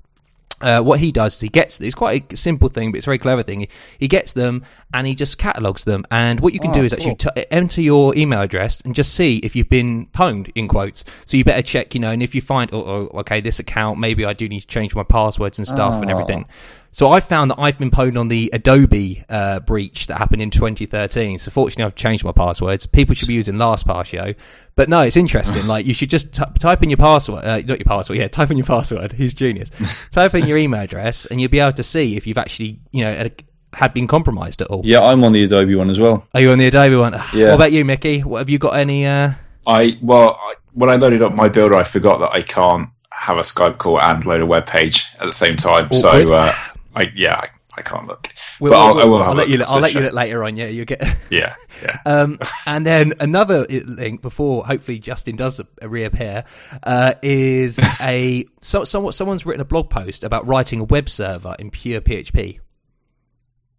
[0.62, 3.10] Uh, what he does is he gets it's quite a simple thing, but it's a
[3.10, 3.62] very clever thing.
[3.62, 4.64] He, he gets them
[4.94, 6.06] and he just catalogs them.
[6.12, 7.32] And what you can oh, do is actually cool.
[7.34, 11.06] t- enter your email address and just see if you've been pwned in quotes.
[11.26, 14.00] So you better check, you know, and if you find, oh, oh okay, this account,
[14.00, 16.02] maybe I do need to change my passwords and stuff oh.
[16.02, 16.46] and everything.
[16.92, 20.50] So I found that I've been pwned on the Adobe uh, breach that happened in
[20.50, 21.38] 2013.
[21.40, 22.86] So fortunately, I've changed my passwords.
[22.86, 24.36] People should be using LastPass
[24.76, 25.68] But no, it's interesting.
[25.68, 28.18] like you should just t- type in your password, uh, not your password.
[28.18, 29.14] Yeah, type in your password.
[29.14, 29.70] He's genius.
[30.12, 33.04] type in your email address, and you'll be able to see if you've actually, you
[33.04, 33.30] know,
[33.74, 34.82] had been compromised at all.
[34.84, 36.26] Yeah, I'm on the Adobe one as well.
[36.34, 37.22] Are you on the Adobe one?
[37.34, 37.48] Yeah.
[37.48, 38.22] What about you, Mickey?
[38.22, 39.06] What, have you got any?
[39.06, 39.34] Uh...
[39.68, 43.38] I well, I, when I loaded up my builder, I forgot that I can't have
[43.38, 45.86] a Skype call and load a web page at the same time.
[45.86, 46.02] Awkward.
[46.02, 46.54] So uh,
[47.00, 48.34] I yeah, I, I can't look.
[48.60, 49.58] We'll, but I'll, we'll, I will I'll let you.
[49.58, 50.58] Look, I'll let you look later on.
[50.58, 51.02] Yeah, you get.
[51.30, 52.00] yeah, yeah.
[52.06, 56.44] Um, and then another link before hopefully Justin does reappear
[56.84, 61.56] uh, is a so, someone someone's written a blog post about writing a web server
[61.58, 62.60] in pure PHP.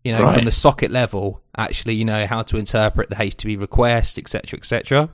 [0.03, 0.35] You know, right.
[0.35, 5.11] from the socket level, actually, you know how to interpret the HTTP request, etc., etc.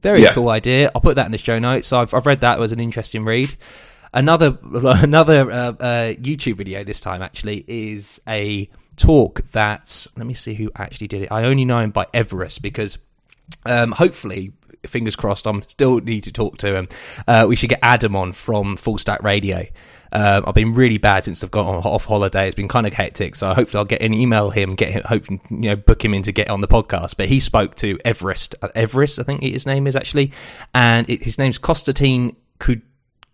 [0.00, 0.32] Very yeah.
[0.32, 0.90] cool idea.
[0.94, 1.92] I'll put that in the show notes.
[1.92, 2.56] I've I've read that.
[2.56, 3.58] It was an interesting read.
[4.12, 10.34] Another another uh, uh, YouTube video this time actually is a talk that let me
[10.34, 11.32] see who actually did it.
[11.32, 12.98] I only know him by everzet because
[13.66, 14.52] um, hopefully
[14.86, 15.46] fingers crossed.
[15.46, 16.88] I'm still need to talk to him.
[17.26, 19.66] Uh, we should get Adam on from Full Stack Radio.
[20.12, 22.48] Um, I've been really bad since I've got on off holiday.
[22.48, 25.30] It's been kind of hectic, so hopefully I'll get an email him, get him, hope
[25.30, 27.16] you know, book him in to get on the podcast.
[27.16, 30.32] But he spoke to everzet, uh, everzet, I think his name is actually,
[30.74, 32.82] and it, his name's Konstantin Kud.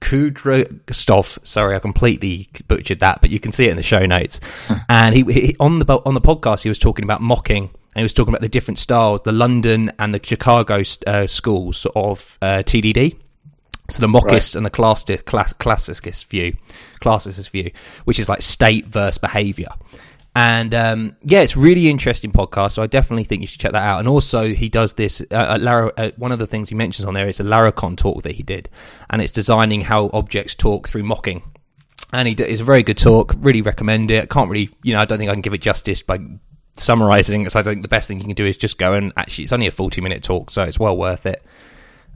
[0.01, 1.38] Kudrostov.
[1.47, 4.40] Sorry, I completely butchered that, but you can see it in the show notes.
[4.88, 8.03] and he, he, on the on the podcast he was talking about mocking, and he
[8.03, 12.59] was talking about the different styles, the London and the Chicago uh, schools of uh,
[12.59, 13.16] TDD.
[13.88, 14.59] So the mockist right.
[14.59, 16.57] and the classic, class, classicist view,
[17.01, 17.70] classicist view,
[18.05, 19.68] which is like state versus behavior.
[20.39, 22.72] And um, yeah, it's really interesting podcast.
[22.72, 24.01] So I definitely think you should check that out.
[24.01, 25.22] And also, he does this.
[25.30, 28.22] Uh, Lara, uh, one of the things he mentions on there is a Laracon talk
[28.22, 28.68] that he did,
[29.09, 31.43] and it's designing how objects talk through mocking.
[32.12, 33.34] And he d- it's a very good talk.
[33.39, 34.28] Really recommend it.
[34.28, 36.18] Can't really, you know, I don't think I can give it justice by
[36.74, 37.47] summarizing.
[37.47, 37.53] It.
[37.53, 39.55] So I think the best thing you can do is just go and actually, it's
[39.55, 41.43] only a forty-minute talk, so it's well worth it.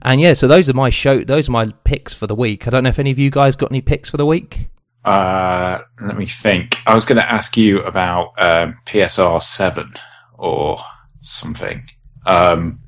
[0.03, 1.23] And yeah, so those are my show.
[1.23, 2.67] Those are my picks for the week.
[2.67, 4.69] I don't know if any of you guys got any picks for the week.
[5.03, 6.77] Uh, let me think.
[6.85, 9.93] I was going to ask you about um, PSR seven
[10.37, 10.77] or
[11.21, 11.83] something.
[12.25, 12.79] Um,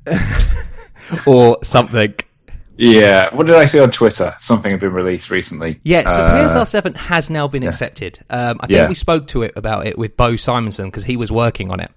[1.26, 2.14] or something.
[2.76, 3.34] Yeah.
[3.34, 4.34] What did I see on Twitter?
[4.38, 5.80] Something had been released recently.
[5.84, 7.68] Yeah, so uh, PSR 7 has now been yeah.
[7.68, 8.20] accepted.
[8.30, 8.88] Um, I think yeah.
[8.88, 11.90] we spoke to it about it with Beau Simensen because he was working on it.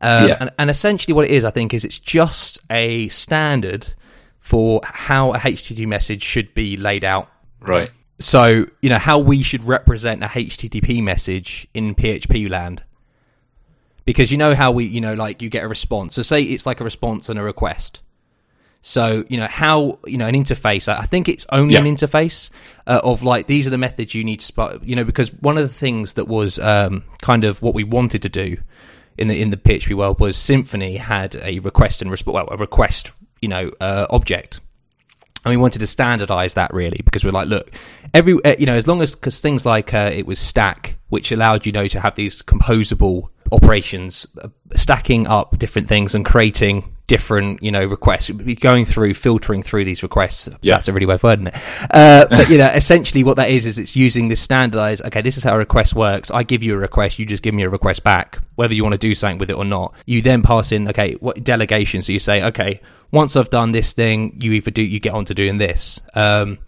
[0.00, 0.36] Um, yeah.
[0.40, 3.94] and, and, essentially, what it is, I think, is it's just a standard
[4.40, 7.30] for how a HTTP message should be laid out.
[7.60, 7.90] Right.
[8.18, 12.82] So, you know, how we should represent a HTTP message in PHP land.
[14.04, 16.14] Because you know how we, you know, like you get a response.
[16.14, 18.00] So, say it's like a response and a request.
[18.82, 21.80] So, you know, how, you know, an interface, I think it's only yeah.
[21.80, 22.50] an interface
[22.84, 25.56] uh, of like, these are the methods you need to, spot, you know, because one
[25.56, 28.56] of the things that was um, kind of what we wanted to do
[29.16, 32.56] in the in the PHP world was Symfony had a request and response, well, a
[32.56, 34.60] request, you know, uh, object
[35.44, 37.70] and we wanted to standardize that really because we're like look
[38.14, 41.30] every uh, you know as long as because things like uh, it was stack which
[41.30, 46.90] allowed you know to have these composable operations uh, stacking up different things and creating
[47.06, 48.30] different you know requests.
[48.30, 50.48] Going through filtering through these requests.
[50.62, 50.76] Yeah.
[50.76, 51.62] that's a really weird word isn't it.
[51.90, 55.36] Uh, but you know essentially what that is is it's using this standardized okay this
[55.36, 56.30] is how a request works.
[56.30, 58.94] I give you a request you just give me a request back whether you want
[58.94, 59.94] to do something with it or not.
[60.06, 62.00] You then pass in okay what delegation?
[62.00, 65.26] So you say okay once i've done this thing you either do you get on
[65.26, 66.00] to doing this.
[66.14, 66.58] Um,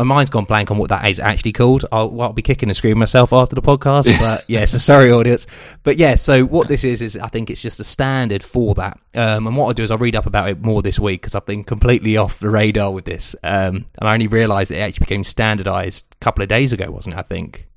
[0.00, 1.84] my mind's gone blank on what that is actually called.
[1.92, 5.46] I'll, I'll be kicking and screaming myself after the podcast, but yeah, so sorry, audience.
[5.82, 8.98] But yeah, so what this is is I think it's just a standard for that.
[9.14, 11.34] Um, and what I'll do is I'll read up about it more this week because
[11.34, 15.04] I've been completely off the radar with this, um, and I only realised it actually
[15.04, 17.18] became standardised a couple of days ago, wasn't it?
[17.18, 17.68] I think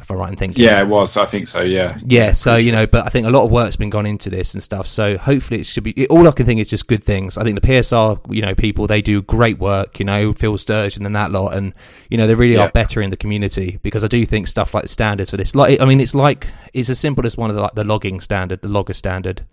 [0.00, 0.64] If I'm right in thinking.
[0.64, 1.18] Yeah, it was.
[1.18, 1.60] I think so.
[1.60, 1.98] Yeah.
[2.06, 4.54] Yeah, so you know, but I think a lot of work's been gone into this
[4.54, 4.88] and stuff.
[4.88, 5.90] So hopefully, it should be.
[5.90, 7.36] it- All I can think is just good things.
[7.36, 9.98] I think the PSR, you know, people they do great work.
[9.98, 11.74] You know, Phil Sturgeon and that lot, and
[12.08, 12.62] you know they really Yeah.
[12.62, 15.54] are better in the community because I do think stuff like the standards for this.
[15.54, 18.20] Like, I mean, it's like it's as simple as one of the like the logging
[18.20, 19.44] standard, the logger standard.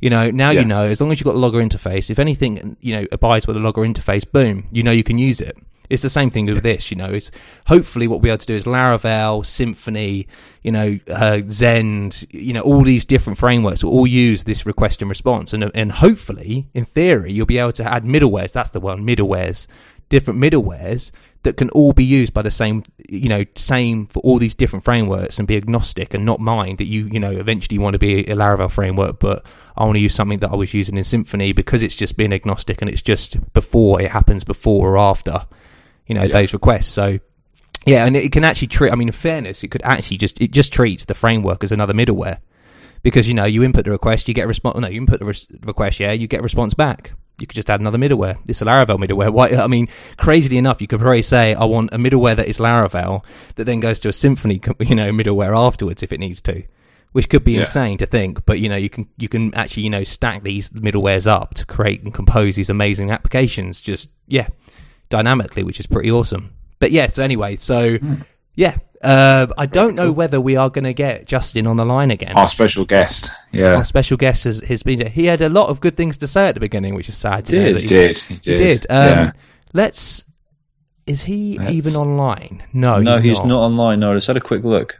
[0.00, 0.60] You know, now Yeah.
[0.60, 3.46] you know as long as you've got the logger interface, if anything, you know, abides
[3.46, 5.56] by the logger interface, boom, you know you can use it.
[5.88, 7.12] It's the same thing with this, you know.
[7.12, 7.30] It's
[7.66, 10.26] hopefully what we'll be able to do is Laravel, Symfony,
[10.62, 15.02] you know, uh, Zend, you know, all these different frameworks will all use this request
[15.02, 18.52] and response, and and hopefully, in theory, you'll be able to add middlewares.
[18.52, 19.66] That's the one, middlewares,
[20.08, 21.12] different middlewares
[21.46, 24.84] that can all be used by the same, you know, same for all these different
[24.84, 28.00] frameworks and be agnostic and not mind that you, you know, eventually you want to
[28.00, 31.04] be a Laravel framework, but I want to use something that I was using in
[31.04, 35.46] Symfony because it's just being agnostic and it's just before it happens before or after,
[36.06, 36.88] you know, those requests.
[36.88, 37.18] So
[37.86, 38.92] yeah, and it can actually treat.
[38.92, 41.92] I mean, in fairness, it could actually just it just treats the framework as another
[41.94, 42.38] middleware
[43.02, 44.78] because you know you input the request, you get a response.
[44.78, 47.12] No, you input the res- request, yeah, you get a response back.
[47.38, 48.38] You could just add another middleware.
[48.48, 49.30] It's a Laravel middleware.
[49.32, 49.48] Why?
[49.50, 53.24] I mean, crazily enough, you could probably say I want a middleware that is Laravel
[53.56, 56.62] that then goes to a Symfony, co- you know, middleware afterwards if it needs to,
[57.12, 57.60] which could be Yeah.
[57.60, 58.46] insane to think.
[58.46, 61.66] But you know, you can you can actually you know stack these middlewares up to
[61.66, 63.80] create and compose these amazing applications.
[63.82, 64.48] Just yeah,
[65.08, 66.52] dynamically, which is pretty awesome.
[66.78, 67.98] But yeah, so anyway, so
[68.54, 72.10] yeah, uh, I don't know whether we are going to get Justin on the line
[72.10, 72.32] again.
[72.36, 73.30] Our special guest.
[73.52, 73.74] Yeah.
[73.74, 75.06] Our special guest has, has been.
[75.10, 77.46] He had a lot of good things to say at the beginning, which is sad.
[77.46, 78.18] to know Did, that He did.
[78.18, 78.58] He He did.
[78.58, 78.86] did.
[78.90, 79.32] Um, yeah.
[79.72, 80.24] Let's.
[81.06, 82.64] Is he Let's- even online?
[82.72, 83.60] No, no, he's, he's not.
[83.60, 84.00] online.
[84.00, 84.98] No, I just had a quick look.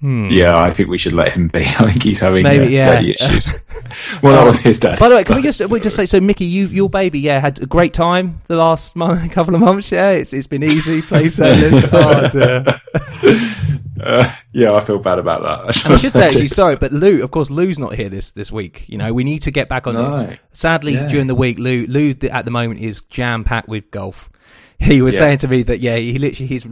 [0.00, 0.28] Hmm.
[0.30, 1.60] Yeah, I think we should let him be.
[1.78, 2.92] I think he's having Maybe, uh, yeah.
[2.94, 3.68] daddy issues.
[4.22, 4.98] well, not with his dad.
[4.98, 6.20] By the way, can we just we just say so?
[6.20, 9.92] Mickey, you your baby, yeah, had a great time the last month, couple of months.
[9.92, 11.02] Yeah, it's it's been easy.
[11.02, 12.64] Play oh dear.
[14.02, 15.84] Uh, yeah, I feel bad about that.
[15.84, 18.50] And I should say actually sorry, but Lou, of course, Lou's not here this this
[18.50, 18.86] week.
[18.88, 19.94] You know, we need to get back on.
[19.94, 20.34] No.
[20.52, 21.08] Sadly, Yeah.
[21.08, 24.30] during the week, Lou Lou at the moment is jam packed with golf.
[24.90, 25.20] He was Yeah.
[25.20, 26.66] saying to me that yeah, he literally his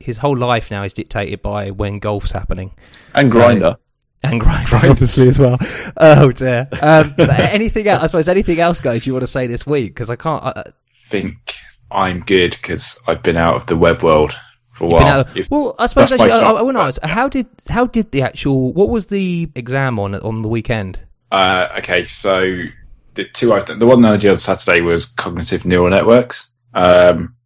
[0.00, 2.72] his whole life now is dictated by when golf's happening.
[3.14, 3.76] And So- Grinder.
[4.24, 5.58] And grinder obviously as well.
[5.96, 6.68] Oh dear.
[6.80, 8.02] Um, anything else?
[8.04, 9.94] I suppose anything else, guys, you want to say this week?
[9.94, 10.44] Because I can't.
[10.44, 11.54] I, think
[11.90, 14.32] I'm good because I've been out of the web world
[14.74, 15.20] for a while.
[15.20, 16.56] of- well, I suppose actually, I, job.
[16.56, 20.14] I want to ask how did how did the actual what was the exam on
[20.14, 21.00] on the weekend?
[21.32, 22.62] Uh, okay, so
[23.14, 26.51] the two I've done, the one that I did on Saturday was cognitive neural networks.
[26.74, 27.36] Um,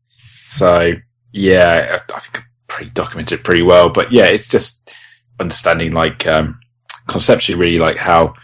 [0.46, 0.92] so
[1.32, 3.88] yeah, I, I think I pretty documented it pretty well.
[3.88, 4.90] But yeah, it's just
[5.38, 6.60] understanding like um,
[7.06, 8.34] conceptually, really like how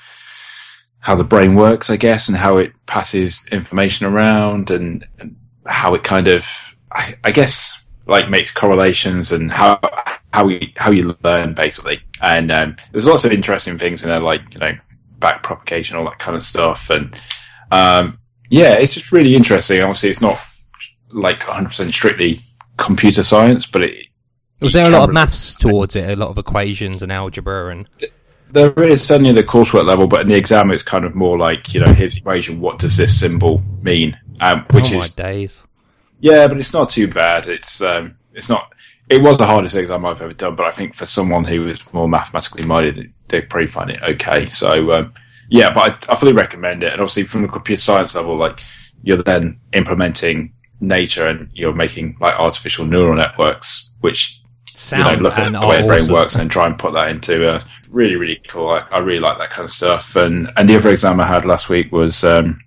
[1.00, 5.94] how the brain works, I guess, and how it passes information around, and, and how
[5.94, 6.46] it kind of,
[6.92, 9.80] I, I guess, like makes correlations and how
[10.32, 12.00] how we how you learn basically.
[12.20, 14.72] And um, there's lots of interesting things in there, like you know
[15.18, 16.90] back propagation, all that kind of stuff.
[16.90, 17.14] And
[17.70, 18.18] um,
[18.50, 19.80] yeah, it's just really interesting.
[19.80, 20.38] Obviously, it's not
[21.12, 22.40] like 100% strictly
[22.76, 24.06] computer science, but it.
[24.60, 26.08] Was there a lot of maths towards it?
[26.08, 27.88] A lot of equations and algebra and
[28.50, 31.36] There is certainly at the coursework level, but in the exam, it's kind of more
[31.36, 32.60] like you know, here's the equation.
[32.60, 34.16] What does this symbol mean?
[34.40, 35.62] Um, which oh is days.
[36.20, 37.46] yeah, but it's not too bad.
[37.48, 38.72] It's um, it's not.
[39.10, 41.92] It was the hardest exam I've ever done, but I think for someone who is
[41.92, 44.46] more mathematically minded, they probably find it okay.
[44.46, 45.12] So um,
[45.48, 46.92] yeah, but I, I fully recommend it.
[46.92, 48.62] And obviously, from the computer science level, like
[49.02, 50.52] you're then implementing
[50.82, 55.66] nature and you're making like artificial neural networks, which you Sound know look at the
[55.66, 56.14] way the brain awesome.
[56.14, 58.68] works and try and put that into a really really cool.
[58.68, 60.16] I, I really like that kind of stuff.
[60.16, 62.60] And and the other exam I had last week was um,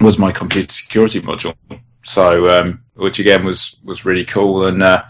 [0.00, 1.54] was my computer security module.
[2.02, 4.82] So um, which again was was really cool and.
[4.82, 5.04] Uh,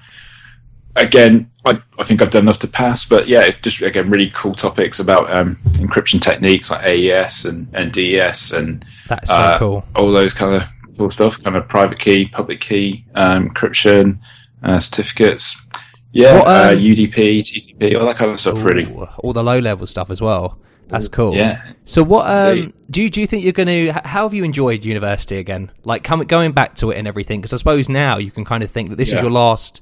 [0.97, 4.31] Again, I, I think I've done enough to pass, but yeah, it's just again really
[4.31, 9.59] cool topics about um, encryption techniques like AES and, and DES and That's so uh,
[9.59, 9.85] cool.
[9.95, 10.67] all those kind of
[10.97, 14.19] cool stuff, kind of private key, public key, um, encryption,
[14.63, 15.65] uh, certificates.
[16.13, 18.65] Yeah, What, uh, um, UDP, TCP, all that kind of stuff.
[18.65, 18.87] Really,
[19.19, 20.59] all the low level stuff as well.
[20.89, 21.35] That's cool.
[21.35, 21.63] yeah.
[21.85, 23.93] So what um, do you do you think you're going to?
[23.93, 25.73] How have you enjoyed university again?
[25.85, 27.41] Like coming going back to it and everything?
[27.41, 29.81] Because I suppose now you can kind of think that this is your last.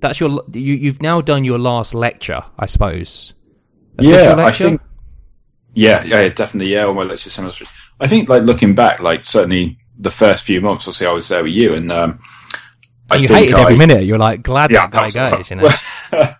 [0.00, 3.34] That's your you, you've now done your last lecture, I suppose.
[3.98, 4.80] Yeah, Official I think.
[5.74, 6.72] Yeah, yeah, definitely.
[6.72, 7.68] Yeah, all my lecture semesters.
[7.98, 11.42] I think, like looking back, like certainly the first few months, obviously, I was there
[11.42, 12.20] with you, and um,
[13.10, 14.04] I you think hated I, every minute.
[14.04, 15.50] You're like glad Yeah, that guy goes.
[15.50, 16.34] You know.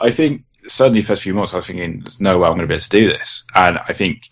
[0.00, 2.62] I think certainly the first few months, I was thinking, "There's no way I'm going
[2.62, 4.28] to be able to do this." And I think,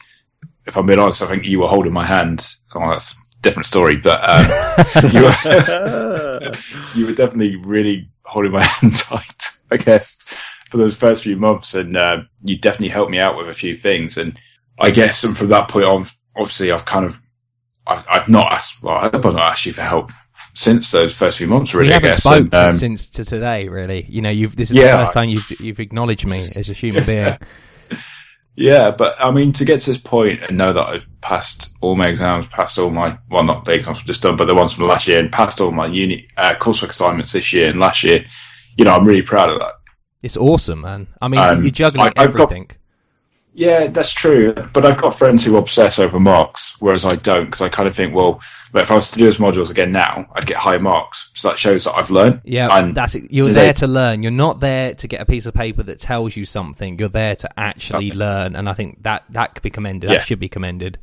[0.66, 2.46] if I'm being honest, I think you were holding my hand.
[2.74, 4.46] Oh, that's a different story, but um,
[5.12, 6.40] you, were,
[6.94, 9.44] you were definitely really holding my hand tight.
[9.70, 10.16] I guess,
[10.68, 13.74] for those first few months, and uh, you definitely helped me out with a few
[13.74, 14.16] things.
[14.16, 14.38] And
[14.78, 16.06] I guess, and from that point on,
[16.36, 17.20] obviously, I've kind of,
[17.90, 18.82] I, I've not asked.
[18.82, 20.10] Well, I hope I've not asked you for help
[20.54, 21.74] since those first few months.
[21.74, 22.18] Really, we I haven't guess.
[22.22, 23.68] spoke And, um, since to today.
[23.68, 24.96] Really, you know, you've this is Yeah.
[24.96, 27.36] the first time you've you've acknowledged me as a human being.
[28.56, 31.96] Yeah, but I mean, to get to this point and know that I've passed all
[31.96, 34.74] my exams, passed all my, well, not the exams I've just done, but the ones
[34.74, 38.02] from last year, and passed all my uni, uh, coursework assignments this year and last
[38.02, 38.24] year,
[38.76, 39.72] you know, I'm really proud of that.
[40.22, 41.06] It's awesome, man.
[41.22, 42.70] I mean, Um, you're juggling I- I've got- everything.
[43.60, 44.54] Yeah, that's true.
[44.72, 47.94] But I've got friends who obsess over marks, whereas I don't, because I kind of
[47.94, 48.40] think, well,
[48.72, 51.30] but if I was to do those modules again now, I'd get higher marks.
[51.34, 52.40] So that shows that I've learned.
[52.42, 53.24] Yeah, And that's it.
[53.30, 54.22] You're there to learn.
[54.22, 56.98] You're not there to get a piece of paper that tells you something.
[56.98, 58.18] You're there to actually Okay.
[58.18, 60.08] learn, and I think that that could be commended.
[60.08, 60.16] Yeah.
[60.16, 60.96] That should be commended.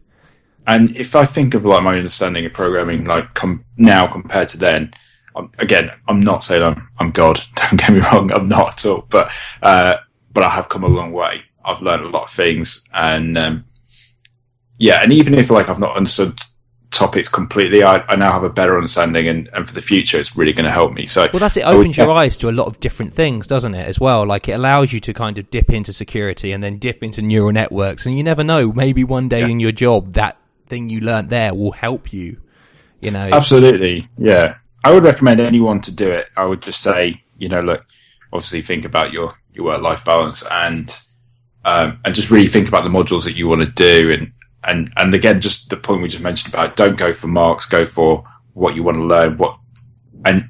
[0.65, 4.57] And if I think of like my understanding of programming, like com- now compared to
[4.57, 4.95] then,
[5.35, 7.39] I'm, again, I'm not saying I'm I'm God.
[7.55, 9.05] Don't get me wrong, I'm not at all.
[9.09, 9.31] But
[9.61, 9.97] uh,
[10.33, 11.43] but I have come a long way.
[11.67, 13.65] I've learned a lot of things, and um,
[14.79, 16.39] yeah, and even if like I've not understood
[16.91, 20.35] topics completely, I, I now have a better understanding, and, and for the future, it's
[20.35, 21.05] really going to help me.
[21.05, 21.63] So Well, that's it.
[21.63, 23.87] I would Opens your eyes to a lot of different things, doesn't it?
[23.87, 27.03] As well, like it allows you to kind of dip into security and then dip
[27.03, 28.71] into neural networks, and you never know.
[28.71, 29.47] Maybe one day Yeah.
[29.47, 30.37] in your job, that
[30.67, 32.37] thing you learnt there will help you.
[33.01, 34.55] You know, Absolutely, yeah.
[34.83, 36.29] I would recommend anyone to do it.
[36.35, 37.85] I would just say, you know, look,
[38.33, 40.97] obviously think about your your work life balance and
[41.67, 44.31] um, and just really think about the modules that you want to do and
[44.63, 47.85] and and again, just the point we just mentioned about don't go for marks, go
[47.85, 49.37] for what you want to learn.
[49.37, 49.59] What
[50.25, 50.49] and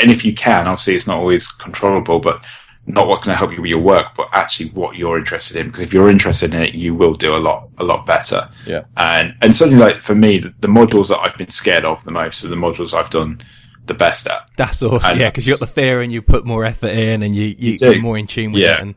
[0.00, 2.44] and if you can, obviously it's not always controllable, but
[2.86, 5.66] not what can help you with your work, but actually what you're interested in.
[5.66, 8.48] Because if you're interested in it, you will do a lot a lot better.
[8.66, 8.84] Yeah.
[8.96, 12.12] And and something like for me, the, the modules that I've been scared of the
[12.12, 13.40] most are the modules I've done
[13.86, 14.48] the best at.
[14.56, 15.12] That's awesome.
[15.12, 17.44] And yeah, because you've got the fear and you put more effort in and you,
[17.58, 18.74] you, You you're more in tune with Yeah.
[18.74, 18.80] it.
[18.80, 18.94] And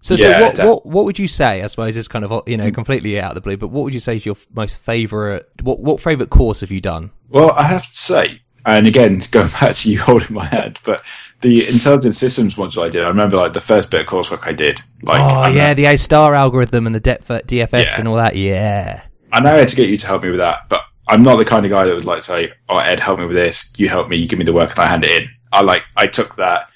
[0.00, 1.62] so, so what, what what would you say?
[1.62, 3.94] I suppose it's kind of you know completely out of the blue, but what would
[3.94, 5.48] you say is your most favorite?
[5.62, 7.10] What what favorite course have you done?
[7.28, 11.04] Well, I have to say, and again, going back to you holding my hand, but
[11.40, 14.52] the intelligent systems module I did, I remember like the first bit of coursework I
[14.52, 14.80] did.
[15.02, 17.94] Like, oh yeah, the A star algorithm and the depth uh, DFS Yeah.
[17.98, 18.36] and all that.
[18.36, 21.22] Yeah, I know I had to get you to help me with that, but I'm
[21.22, 23.72] not the kind of guy that would like say, "Oh, Edd, help me with this.
[23.76, 24.16] You help me.
[24.16, 26.68] You give me the work, and I hand it in." I like I took that,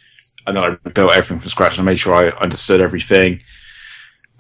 [0.46, 3.40] and then I built everything from scratch, and I made sure I understood everything,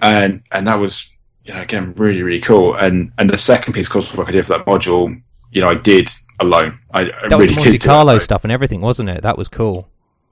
[0.00, 1.10] and and that was
[1.44, 2.74] you know again really really cool.
[2.74, 5.74] And and the second piece of coursework I did for that module, you know, I
[5.74, 6.08] did
[6.40, 6.78] alone.
[6.92, 9.22] I, that was really the Monte did do it Carlo stuff and everything, wasn't it?
[9.22, 9.88] That was cool.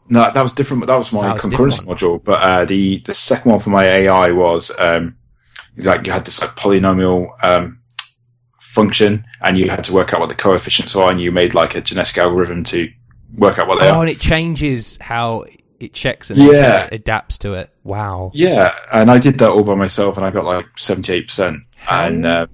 [0.09, 0.87] No, that was different.
[0.87, 2.23] That was my That was concurrency module.
[2.23, 5.17] But uh, the the second one for my AI was um,
[5.77, 7.81] like you had this like polynomial um,
[8.59, 11.77] function, and you had to work out what the coefficients are, and you made like
[11.77, 12.91] a genetic algorithm to
[13.37, 13.95] work out what they are.
[13.95, 14.03] Oh, are.
[14.03, 15.45] and it changes how
[15.81, 16.85] it checks and Yeah.
[16.87, 17.71] it adapts to it.
[17.85, 18.31] Wow.
[18.35, 21.63] Yeah, and I did that all by myself, and I got like seventy eight percent,
[21.91, 22.47] and uh,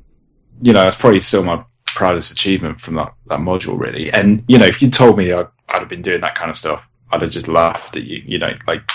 [0.62, 4.12] you know that's probably still my proudest achievement from that that module, really.
[4.12, 6.56] And you know, if you told me I'd, I'd have been doing that kind of
[6.56, 8.22] stuff, I'd have just laughed at you.
[8.24, 8.88] You know, like,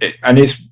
[0.00, 0.62] it, and it's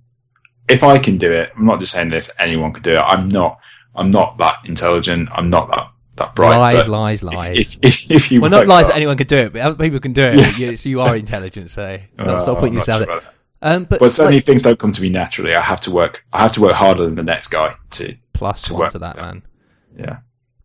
[0.68, 2.30] if I can do it, I'm not just saying this.
[2.38, 3.02] Anyone could do it.
[3.02, 3.58] I'm not.
[3.94, 5.30] I'm not that intelligent.
[5.32, 6.58] I'm not that that bright.
[6.58, 7.58] lies, lies, lies.
[7.58, 10.00] If, if, if you well, not lies that anyone could do it, but other people
[10.00, 10.36] can do it.
[10.36, 13.16] but you, so you are intelligent, so not Uh, stop I'm putting yourself sure there.
[13.18, 13.32] about that.
[13.62, 15.54] Um, but But certainly, like, things don't come to me naturally.
[15.54, 16.24] I have to work.
[16.32, 18.14] I have to work harder than the next guy to.
[18.34, 19.42] plus to one work to that, man.
[19.98, 20.18] Yeah.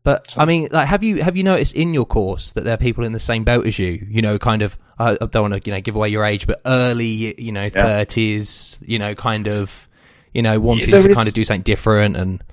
[0.04, 2.78] But I mean, like, have you have you noticed in your course that there are
[2.78, 4.06] people in the same boat as you?
[4.10, 4.78] You know, kind of.
[4.98, 7.70] I, I don't want to you know give away your age, but early, you know,
[7.70, 8.80] thirties.
[8.86, 9.88] You know, kind of.
[10.34, 12.44] You know, wanting to is- kind of do something different, and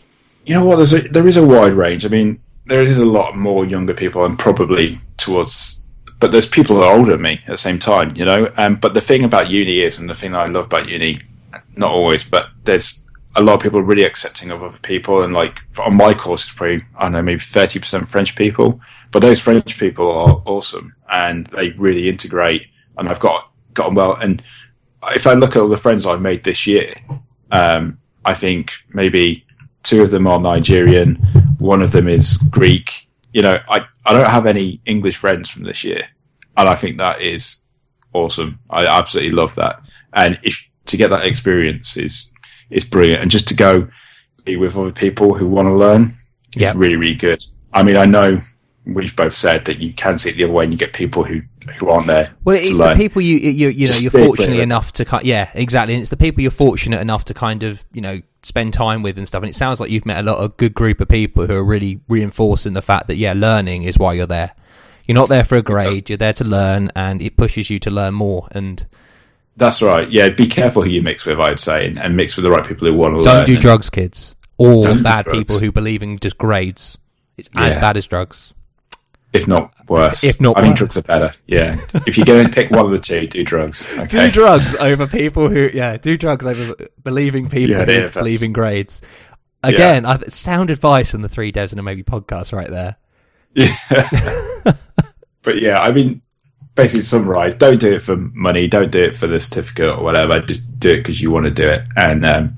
[0.44, 0.76] You know what?
[0.76, 2.04] There's a, there is a wide range.
[2.04, 5.84] I mean, there is a lot more younger people, and probably towards,
[6.20, 8.14] but there's people that are older than me at the same time.
[8.14, 10.88] You know, um, but the thing about uni is, and the thing I love about
[10.88, 11.20] uni,
[11.76, 13.04] not always, but there's
[13.36, 16.52] a lot of people really accepting of other people, and like on my course, it's
[16.52, 20.94] probably I don't know maybe thirty percent French people, but those French people are awesome,
[21.10, 24.14] and they really integrate, and I've got gotten well.
[24.14, 24.42] And
[25.14, 26.94] if I look at all the friends I've made this year,
[27.50, 29.46] um, I think maybe
[29.82, 31.16] two of them are Nigerian,
[31.68, 33.06] one of them is Greek.
[33.32, 36.02] You know, I, I don't have any English friends from this year,
[36.56, 37.56] and I think that is
[38.14, 38.58] awesome.
[38.70, 39.80] I absolutely love that,
[40.14, 42.32] and if to get that experience is
[42.70, 43.88] is brilliant, and just to go
[44.44, 46.16] be with other people who want to learn
[46.56, 46.76] is Yep.
[46.76, 47.40] really really good.
[47.74, 48.40] I mean, I know
[48.88, 51.22] we've both said that you can see it the other way, and you get people
[51.24, 51.42] who
[51.78, 52.34] who aren't there.
[52.44, 55.94] Well, it's the people you you, you know you're fortunate enough to kind yeah exactly.
[55.94, 59.18] And it's the people you're fortunate enough to kind of you know spend time with
[59.18, 59.42] and stuff.
[59.42, 61.64] And it sounds like you've met a lot of good group of people who are
[61.64, 64.52] really reinforcing the fact that yeah, learning is why you're there.
[65.04, 66.10] You're not there for a grade.
[66.10, 68.46] You're there to learn, and it pushes you to learn more.
[68.52, 68.86] And
[69.56, 70.10] That's right.
[70.10, 71.40] Yeah, be careful who you mix with.
[71.40, 73.36] I'd say, and, and mix with the right people who want to learn.
[73.36, 76.98] Don't do drugs, kids, or bad people who believe in just grades.
[77.38, 77.80] It's as Yeah.
[77.80, 78.52] bad as drugs.
[79.32, 80.24] If not worse.
[80.24, 80.78] If not I mean, worse.
[80.78, 81.34] drugs are better.
[81.46, 81.78] Yeah.
[82.06, 83.86] if you're going to pick one of the two, do drugs.
[83.98, 84.26] Okay.
[84.26, 88.52] Do drugs over people who, yeah, do drugs over believing people Yeah, who yeah, that's-
[88.52, 89.02] grades.
[89.62, 92.96] Again, I, sound advice on the three devs and a maybe podcast right there.
[93.54, 93.76] Yeah.
[95.42, 96.22] but yeah, I mean,
[96.76, 98.68] basically, to summarize, don't do it for money.
[98.68, 100.40] Don't do it for the certificate or whatever.
[100.40, 101.82] Just do it because you want to do it.
[101.96, 102.54] And um,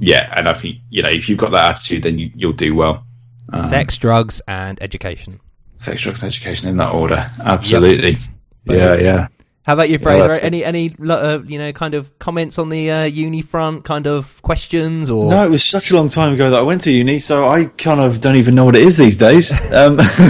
[0.00, 2.74] yeah, and I think you know if you've got that attitude, then you, you'll do
[2.74, 3.06] well.
[3.52, 5.38] Um, Sex, drugs, and education.
[5.82, 7.30] Sex, drugs, and education in that order.
[7.44, 8.16] Absolutely.
[8.64, 9.26] Yeah, yeah.
[9.64, 10.26] How about you, Fraser?
[10.26, 10.44] that's it.
[10.44, 13.84] any any lo- uh, you know kind of comments on the uh, uni front?
[13.84, 16.80] Kind of questions or No, it was such a long time ago that I went
[16.80, 19.52] to uni, so I kind of don't even know what it is these days.
[19.72, 19.98] Um,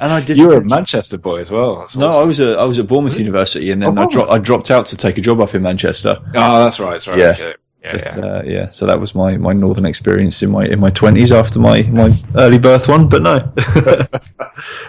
[0.00, 0.36] and I did.
[0.36, 1.76] You were a Manchester boy as well.
[1.76, 4.28] That's No, I was at I was at Bournemouth University, and then Oh, I, dro-
[4.28, 6.18] I dropped out to take a job up in Manchester.
[6.34, 7.00] Oh, that's right.
[7.00, 7.20] Sorry.
[7.20, 7.36] Yeah.
[7.38, 7.52] Yeah.
[7.82, 8.24] Yeah, But, yeah.
[8.24, 11.60] uh, yeah, so that was my, my northern experience in my in my twenties after
[11.60, 13.08] my, my early birth one.
[13.08, 13.52] But no,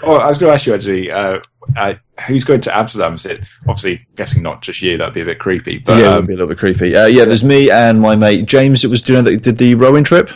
[0.03, 1.39] Oh, I was going to ask you actually, uh,
[1.77, 1.93] uh,
[2.27, 3.13] who's going to Amsterdam?
[3.15, 4.97] Is it obviously guessing not just you?
[4.97, 5.77] That'd be a bit creepy.
[5.77, 6.95] But yeah, it um, be a little bit creepy.
[6.95, 10.03] Uh, yeah, there's me and my mate James that was doing that did the rowing
[10.03, 10.31] trip.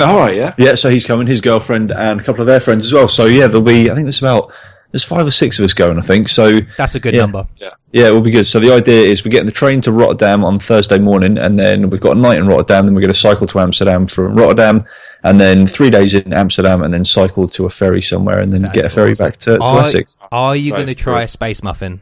[0.00, 0.54] all right, yeah.
[0.56, 3.08] Yeah, so he's coming, his girlfriend and a couple of their friends as well.
[3.08, 4.52] So yeah, there'll be I think there's about
[4.90, 5.98] there's five or six of us going.
[5.98, 6.60] I think so.
[6.76, 7.22] that's a good Yeah.
[7.22, 7.46] number.
[7.56, 8.46] Yeah, yeah, it will be good.
[8.46, 11.90] So the idea is we're getting the train to Rotterdam on Thursday morning, and then
[11.90, 12.86] we've got a night in Rotterdam.
[12.86, 14.84] Then we're going to cycle to Amsterdam from Rotterdam,
[15.24, 18.62] and then three days in Amsterdam, and then cycle to a ferry somewhere, and then
[18.62, 19.26] That's get a ferry awesome.
[19.26, 20.16] back to, to Are, Essex.
[20.32, 21.22] are you Right, going to try cool.
[21.24, 22.00] a space muffin?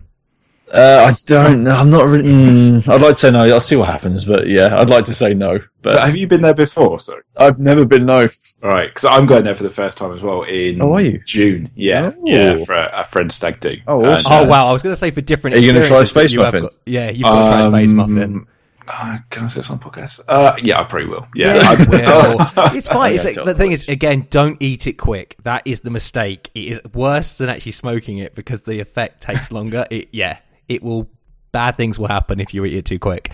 [0.73, 1.71] Uh, I don't know.
[1.71, 2.07] I'm not.
[2.07, 3.43] Really, mm, I'd like to say no.
[3.45, 5.59] I'll see what happens, but yeah, I'd like to say no.
[5.59, 6.99] So But have you been there before?
[6.99, 7.23] Sorry.
[7.37, 8.29] I've never been no.
[8.63, 11.01] All right, because I'm going there for the first time as well in Oh, are
[11.01, 11.19] you?
[11.27, 11.71] June.
[11.75, 12.23] Yeah, Oh.
[12.25, 13.77] yeah, for a, a friend's stag do.
[13.87, 14.33] Oh, And, awesome.
[14.33, 14.67] Oh uh, wow!
[14.69, 15.57] I was going to say for different.
[15.57, 16.63] Are you gonna try a space you muffin?
[16.63, 18.47] got- yeah, you've got to try a space Um, muffin.
[18.89, 20.23] uh, can I say this on podcast?
[20.27, 21.27] Uh, yeah, I probably will.
[21.35, 21.75] Yeah, Yeah, I
[22.67, 22.77] will.
[22.77, 23.13] it's fine.
[23.21, 25.37] It's like- the thing is, again, don't eat it quick.
[25.43, 26.51] That is the mistake.
[26.55, 29.87] It is worse than actually smoking it because the effect takes longer.
[29.91, 30.39] It, yeah,
[30.69, 31.09] it will.
[31.53, 33.33] Bad things will happen if you eat it too quick.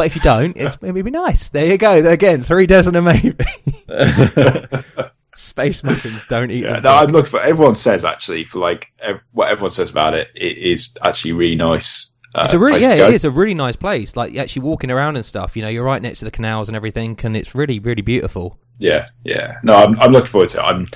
[0.00, 1.50] But if you don't, it's maybe be nice.
[1.50, 1.92] There you go.
[1.92, 3.44] Again, three dozen a maybe.
[5.36, 6.24] Space muffins.
[6.24, 6.88] Don't eat Yeah, no.
[6.88, 7.38] I'm looking for.
[7.38, 10.28] Everyone says actually for like ev- what everyone says about it.
[10.34, 12.12] It is actually really nice.
[12.34, 14.16] Uh, It's a really yeah, it is a really nice place.
[14.16, 15.54] Like actually walking around and stuff.
[15.54, 18.58] You know, you're right next to the canals and everything, and it's really really beautiful.
[18.78, 19.58] Yeah, yeah.
[19.62, 20.62] No, I'm, I'm looking forward to it.
[20.62, 20.86] I'm,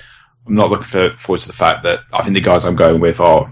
[0.46, 3.00] I'm not looking for, forward to the fact that I think the guys I'm going
[3.02, 3.50] with are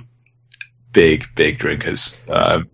[0.92, 2.18] big, big drinkers.
[2.30, 2.70] Um,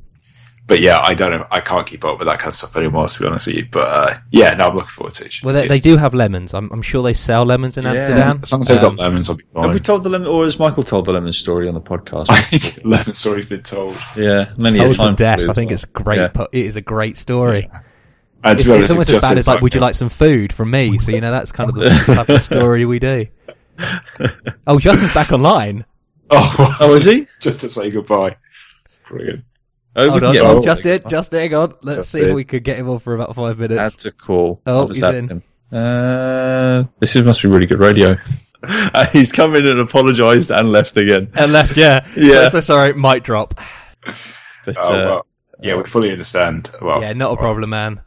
[0.68, 1.46] but yeah, I don't know.
[1.50, 3.66] I can't keep up with that kind of stuff anymore, to be honest with you.
[3.72, 5.34] But uh, yeah, no, I'm looking forward to it.
[5.42, 6.54] Well, they, they do have lemons.
[6.54, 7.92] I'm, I'm sure they sell lemons in Yeah.
[7.94, 8.40] Amsterdam.
[8.42, 9.64] as long as they've got Um, lemons, I'll be fine.
[9.64, 12.26] Have we told the lemon, or has Michael told the lemon story on the podcast?
[12.30, 13.96] I think lemon story's been told.
[14.16, 15.14] yeah, many a Told to time.
[15.16, 15.40] death.
[15.48, 15.74] I think well.
[15.74, 16.18] it's great.
[16.20, 16.28] Yeah.
[16.28, 17.68] po- It is a great story.
[18.44, 20.52] And to It's, honest, it's almost as bad as like, "Would you like some food
[20.52, 23.26] from me?" So you know that's kind of the type of story we do.
[24.66, 25.84] Oh, Justin's back online.
[26.30, 27.26] Oh, Oh, is he?
[27.40, 28.36] just to say goodbye.
[29.08, 29.44] Brilliant.
[29.98, 30.62] Oh, we Hold can on, get oh, him.
[30.62, 31.74] Justin, Justin, hang on.
[31.82, 33.76] Let's Just see if we could get him on for about five minutes.
[33.80, 34.60] That's a call.
[34.66, 35.26] Oh, What he's that in.
[35.26, 35.42] then?
[35.78, 38.16] Uh, this is, must be really good radio.
[38.60, 41.30] Uh, he's come in and apologised and left again.
[41.34, 42.48] and left, yeah, Yeah.
[42.48, 43.54] So sorry, mic drop.
[44.64, 45.26] But, Oh, uh, well,
[45.60, 46.68] yeah, we fully understand.
[46.82, 48.00] Well, Yeah, not a problem, man.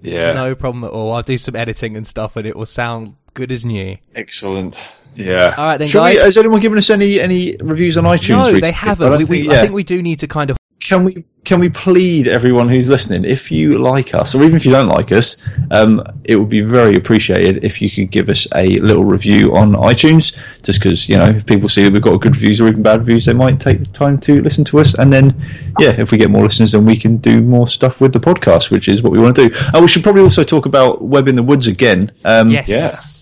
[0.00, 1.12] Yeah, No problem at all.
[1.12, 3.98] I'll do some editing and stuff, and it will sound good as new.
[4.14, 4.82] excellent.
[5.14, 5.54] yeah.
[5.58, 6.22] All right, then, Shall we, guys.
[6.22, 8.28] has anyone given us any, any reviews on iTunes?
[8.30, 8.60] no, recently?
[8.62, 9.06] they haven't.
[9.10, 11.58] don't We, we, think- I think we do need to kind of can we can
[11.58, 15.10] we plead everyone who's listening if you like us or even if you don't like
[15.10, 15.36] us
[15.70, 19.72] um, it would be very appreciated if you could give us a little review on
[19.72, 22.82] itunes just because you know if people see that we've got good reviews or even
[22.82, 25.34] bad reviews they might take the time to listen to us and then
[25.78, 28.70] yeah if we get more listeners then we can do more stuff with the podcast
[28.70, 31.28] which is what we want to do and we should probably also talk about web
[31.28, 32.68] in the woods again um, yes.